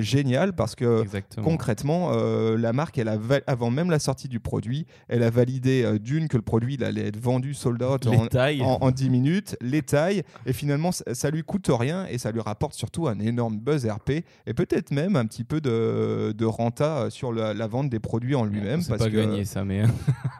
génial 0.00 0.52
parce 0.52 0.74
que 0.74 1.04
concrètement, 1.42 2.10
la 2.56 2.72
marque, 2.72 2.98
elle 2.98 3.08
a 3.08 3.18
avant 3.46 3.70
même 3.70 3.90
la 3.90 3.98
sortie 4.00 4.28
du 4.28 4.40
produit, 4.40 4.86
elle 5.08 5.22
a 5.22 5.30
validé 5.30 5.98
d'une 6.00 6.26
que 6.26 6.36
le 6.36 6.42
produit 6.42 6.74
il 6.74 6.82
allait 6.82 7.06
être 7.06 7.20
vendu 7.20 7.54
sold 7.54 7.82
out 7.82 8.06
en, 8.06 8.26
en, 8.26 8.78
en, 8.80 8.90
10 8.90 9.10
minutes, 9.10 9.56
les 9.60 9.82
tailles, 9.82 10.22
et 10.46 10.52
finalement, 10.52 10.90
ça 11.20 11.30
lui 11.30 11.42
coûte 11.42 11.68
rien 11.68 12.06
et 12.06 12.16
ça 12.16 12.32
lui 12.32 12.40
rapporte 12.40 12.72
surtout 12.74 13.06
un 13.06 13.18
énorme 13.18 13.58
buzz 13.58 13.86
RP 13.86 14.24
et 14.46 14.54
peut-être 14.54 14.90
même 14.90 15.16
un 15.16 15.26
petit 15.26 15.44
peu 15.44 15.60
de, 15.60 16.32
de 16.36 16.44
renta 16.46 17.10
sur 17.10 17.30
la, 17.30 17.66
vente 17.66 17.90
des 17.90 18.00
produits 18.00 18.34
en 18.34 18.46
lui-même. 18.46 18.80
C'est 18.80 18.96
pas 18.96 19.10
que... 19.10 19.14
gagné 19.14 19.44
ça, 19.44 19.62
mais, 19.64 19.82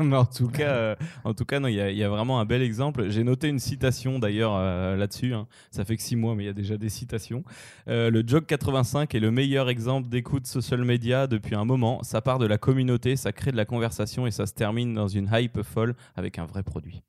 en 0.00 0.24
tout 0.24 0.48
cas, 0.48 0.70
euh, 0.70 0.96
en 1.24 1.34
tout 1.34 1.44
cas, 1.44 1.60
non, 1.60 1.68
il 1.68 1.74
y, 1.74 2.02
a 2.02 2.08
vraiment 2.08 2.40
un 2.40 2.46
bel 2.46 2.62
exemple. 2.62 3.10
J'ai 3.10 3.24
noté 3.24 3.48
une 3.48 3.58
citation 3.58 4.18
d'ailleurs 4.18 4.54
euh, 4.56 4.96
là-dessus. 4.96 5.34
Hein. 5.34 5.46
Ça 5.70 5.84
fait 5.84 5.96
que 5.96 6.02
six 6.02 6.16
mois, 6.16 6.34
mais 6.34 6.44
il 6.44 6.46
y 6.46 6.50
a 6.50 6.54
déjà 6.54 6.78
des 6.78 6.88
citations. 6.88 7.44
Euh, 7.88 8.10
le 8.10 8.24
Jog 8.26 8.46
85 8.46 9.14
est 9.14 9.20
le 9.20 9.30
meilleur 9.30 9.68
exemple 9.68 10.08
d'écoute 10.08 10.46
social 10.46 10.82
media 10.82 11.26
depuis 11.26 11.56
un 11.56 11.66
moment. 11.66 12.02
Ça 12.02 12.22
part 12.22 12.38
de 12.38 12.46
la 12.46 12.56
communauté, 12.56 13.16
ça 13.16 13.32
crée 13.32 13.52
de 13.52 13.56
la 13.58 13.66
conversation 13.66 14.26
et 14.26 14.30
ça 14.30 14.46
se 14.46 14.54
termine 14.54 14.94
dans 14.94 15.08
une 15.08 15.28
hype 15.30 15.62
folle 15.62 15.94
avec 16.16 16.38
un 16.38 16.46
vrai 16.46 16.62
produit. 16.62 17.02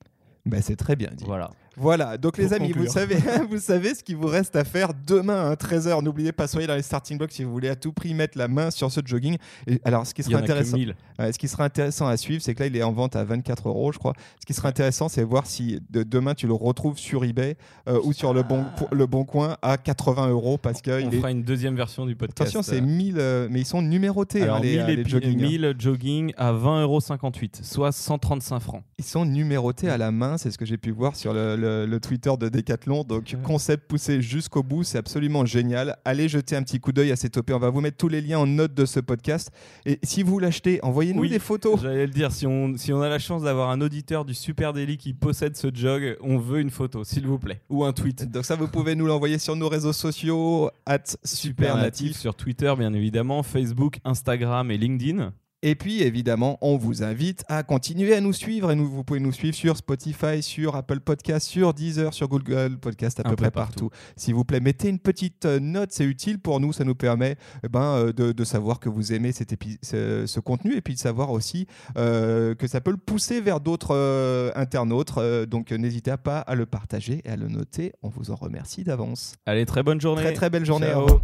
Ben, 0.46 0.62
c'est 0.62 0.76
très 0.76 0.96
bien 0.96 1.10
dit. 1.16 1.24
Voilà. 1.26 1.52
Voilà, 1.78 2.18
donc 2.18 2.38
les 2.38 2.52
amis, 2.52 2.74
vous 2.74 2.88
savez, 2.88 3.16
vous 3.50 3.58
savez 3.58 3.96
ce 3.96 4.04
qu'il 4.04 4.18
vous 4.18 4.28
reste 4.28 4.58
à 4.58 4.66
faire 4.66 4.90
demain 5.08 5.52
à 5.52 5.56
13h. 5.56 6.04
N'oubliez 6.04 6.34
pas, 6.34 6.48
soyez 6.48 6.68
dans 6.68 6.76
les 6.76 6.82
starting 6.82 7.18
blocks 7.18 7.32
si 7.32 7.46
vous 7.46 7.52
voulez 7.52 7.70
à 7.70 7.78
tout 7.78 7.94
prix 7.94 8.14
mettre 8.14 8.38
la 8.38 8.50
main 8.50 8.72
sur 8.72 8.92
ce 8.92 9.00
jogging. 9.04 9.38
Et 9.68 9.80
alors, 9.86 10.06
ce 10.06 10.14
qui 10.14 10.22
sera 10.22 10.40
intéressant, 10.40 10.78
ce 10.78 11.38
qui 11.38 11.48
sera 11.48 11.64
intéressant 11.64 12.08
à 12.08 12.18
suivre, 12.18 12.42
c'est 12.42 12.54
que 12.56 12.64
là, 12.64 12.68
il 12.68 12.76
est 12.76 12.84
en 12.84 12.92
vente 12.92 13.16
à 13.16 13.24
24 13.24 13.70
euros, 13.70 13.94
je 13.94 14.00
crois. 14.00 14.14
Ce 14.40 14.46
qui 14.46 14.54
sera 14.54 14.68
intéressant, 14.68 15.08
c'est 15.08 15.24
voir 15.24 15.46
si 15.46 15.80
de, 15.90 16.04
demain 16.04 16.34
tu 16.36 16.46
le 16.46 16.54
retrouves 16.54 16.98
sur 16.98 17.24
eBay 17.24 17.56
euh, 17.88 18.00
ou 18.04 18.12
sur 18.12 18.34
le 18.34 18.44
bon, 18.44 18.66
le 18.92 19.06
bon 19.06 19.24
coin 19.24 19.56
à 19.62 19.78
80 19.78 20.30
euros 20.30 20.58
parce 20.58 20.82
que 20.82 20.92
on 20.92 21.10
il 21.10 21.18
fera 21.18 21.32
une 21.32 21.44
deuxième 21.44 21.78
version 21.78 22.06
du 22.06 22.16
podcast. 22.18 22.42
Attention, 22.42 22.64
c'est 22.64 22.82
1000, 22.82 23.16
euh, 23.18 23.48
mais 23.50 23.62
ils 23.62 23.66
sont 23.66 23.82
numérotés. 23.82 24.42
Alors, 24.44 24.58
hein, 24.58 24.62
les, 24.62 24.84
1000, 24.84 25.08
jogging, 25.08 25.40
1000 25.40 25.76
jogging 25.80 26.34
à 26.36 26.52
20,58 26.52 26.82
euros, 26.82 27.00
soit 27.64 27.92
135 27.94 28.60
francs. 28.60 28.84
Ils 28.98 29.06
sont 29.06 29.26
numérotés 29.26 29.90
à 29.90 29.98
la 29.98 30.12
main, 30.12 30.38
c'est 30.38 30.52
ce 30.52 30.58
que 30.58 30.66
j'ai 30.66 30.78
pu 30.78 30.92
voir 30.92 31.16
sur 31.16 31.34
le, 31.34 31.56
le 31.56 31.71
Twitter 32.02 32.32
de 32.40 32.50
Decathlon. 32.50 33.04
Donc, 33.04 33.36
concept 33.44 33.88
poussé 33.88 34.22
jusqu'au 34.22 34.64
bout, 34.64 34.84
c'est 34.84 34.98
absolument 34.98 35.46
génial. 35.46 35.98
Allez 36.06 36.30
jeter 36.30 36.56
un 36.56 36.64
petit 36.64 36.80
coup 36.80 36.92
d'œil 36.92 37.12
à 37.12 37.16
cette 37.16 37.38
OP. 37.38 37.52
On 37.52 37.60
va 37.60 37.70
vous 37.70 37.82
mettre 37.82 37.98
tous 37.98 38.08
les 38.08 38.22
liens 38.22 38.40
en 38.40 38.48
note 38.48 38.74
de 38.74 38.86
ce 38.86 39.00
podcast. 39.00 39.52
Et 39.86 40.00
si 40.04 40.24
vous 40.24 40.40
l'achetez, 40.40 40.80
envoyez-nous 40.84 41.28
des 41.28 41.40
photos. 41.40 41.80
J'allais 41.82 42.06
le 42.06 42.12
dire, 42.12 42.32
si 42.32 42.48
on, 42.48 42.78
si 42.78 42.94
on 42.94 43.02
a 43.02 43.10
la 43.10 43.20
chance 43.20 43.44
d'avoir 43.44 43.70
un 43.70 43.82
auditeur 43.82 44.26
du 44.26 44.34
Super 44.34 44.74
Daily 44.74 44.98
qui 44.98 45.14
possède 45.14 45.56
ce 45.56 45.68
jog, 45.74 46.18
on 46.22 46.38
veut 46.38 46.60
une 46.60 46.72
photo, 46.72 47.04
s'il 47.04 47.28
vous 47.28 47.40
plaît. 47.40 47.62
Ou 47.70 47.84
un 47.84 47.94
tweet. 47.94 48.30
Donc, 48.30 48.46
ça, 48.46 48.56
vous 48.56 48.68
pouvez 48.68 48.96
nous 48.96 49.08
l'envoyer 49.08 49.38
sur 49.38 49.56
nos 49.56 49.70
réseaux 49.70 49.94
sociaux, 49.94 50.70
at 50.86 51.04
Supernatif. 51.24 52.18
Sur 52.18 52.36
Twitter, 52.36 52.74
bien 52.78 52.94
évidemment, 52.94 53.44
Facebook, 53.44 54.00
Instagram 54.04 54.72
et 54.72 54.78
LinkedIn. 54.78 55.34
Et 55.64 55.76
puis 55.76 56.02
évidemment, 56.02 56.58
on 56.62 56.76
vous 56.76 57.04
invite 57.04 57.44
à 57.48 57.62
continuer 57.62 58.16
à 58.16 58.22
nous 58.22 58.34
suivre 58.34 58.72
et 58.72 58.76
nous, 58.76 58.90
vous 58.90 59.04
pouvez 59.04 59.20
nous 59.20 59.32
suivre 59.32 59.56
sur 59.56 59.78
Spotify, 59.78 60.42
sur 60.42 60.76
Apple 60.76 61.02
Podcast, 61.02 61.48
sur 61.48 61.76
Deezer, 61.76 62.16
sur 62.16 62.28
Google 62.28 62.80
Podcast, 62.80 63.20
à 63.20 63.24
peu, 63.24 63.36
près 63.36 63.52
partout. 63.52 63.92
S'il 64.16 64.34
vous 64.34 64.44
plaît, 64.44 64.60
mettez 64.60 64.90
une 64.90 64.98
petite 64.98 65.46
euh, 65.46 65.60
note, 65.60 65.92
c'est 65.92 66.06
utile 66.06 66.40
pour 66.40 66.60
nous, 66.60 66.74
ça 66.74 66.84
nous 66.84 66.96
permet 66.96 67.36
eh 67.64 67.70
ben, 67.70 67.82
euh, 67.82 68.12
de, 68.12 68.44
savoir 68.44 68.80
que 68.80 68.90
vous 68.90 69.14
aimez 69.14 69.32
cet 69.32 69.54
ce, 69.84 70.40
contenu 70.40 70.76
et 70.76 70.82
puis 70.82 70.96
de 70.96 71.00
savoir 71.00 71.30
aussi 71.30 71.68
euh, 71.96 72.56
que 72.56 72.66
ça 72.66 72.82
peut 72.82 72.92
le 72.92 72.98
pousser 72.98 73.40
vers 73.40 73.60
d'autres 73.60 74.52
internautes. 74.56 75.14
donc 75.48 75.72
n'hésitez 75.72 76.16
pas 76.24 76.40
à 76.40 76.56
le 76.56 76.66
partager 76.66 77.22
et 77.24 77.30
à 77.30 77.36
le 77.36 77.48
noter. 77.48 77.94
On 78.02 78.10
vous 78.10 78.32
en 78.32 78.36
remercie 78.36 78.84
d'avance. 78.84 79.36
Allez, 79.46 79.68
très 79.68 79.84
bonne 79.84 80.02
journée. 80.02 80.24
Très 80.24 80.34
très 80.34 80.50
belle 80.50 80.66
journée. 80.66 80.88
Ciao. 80.88 81.22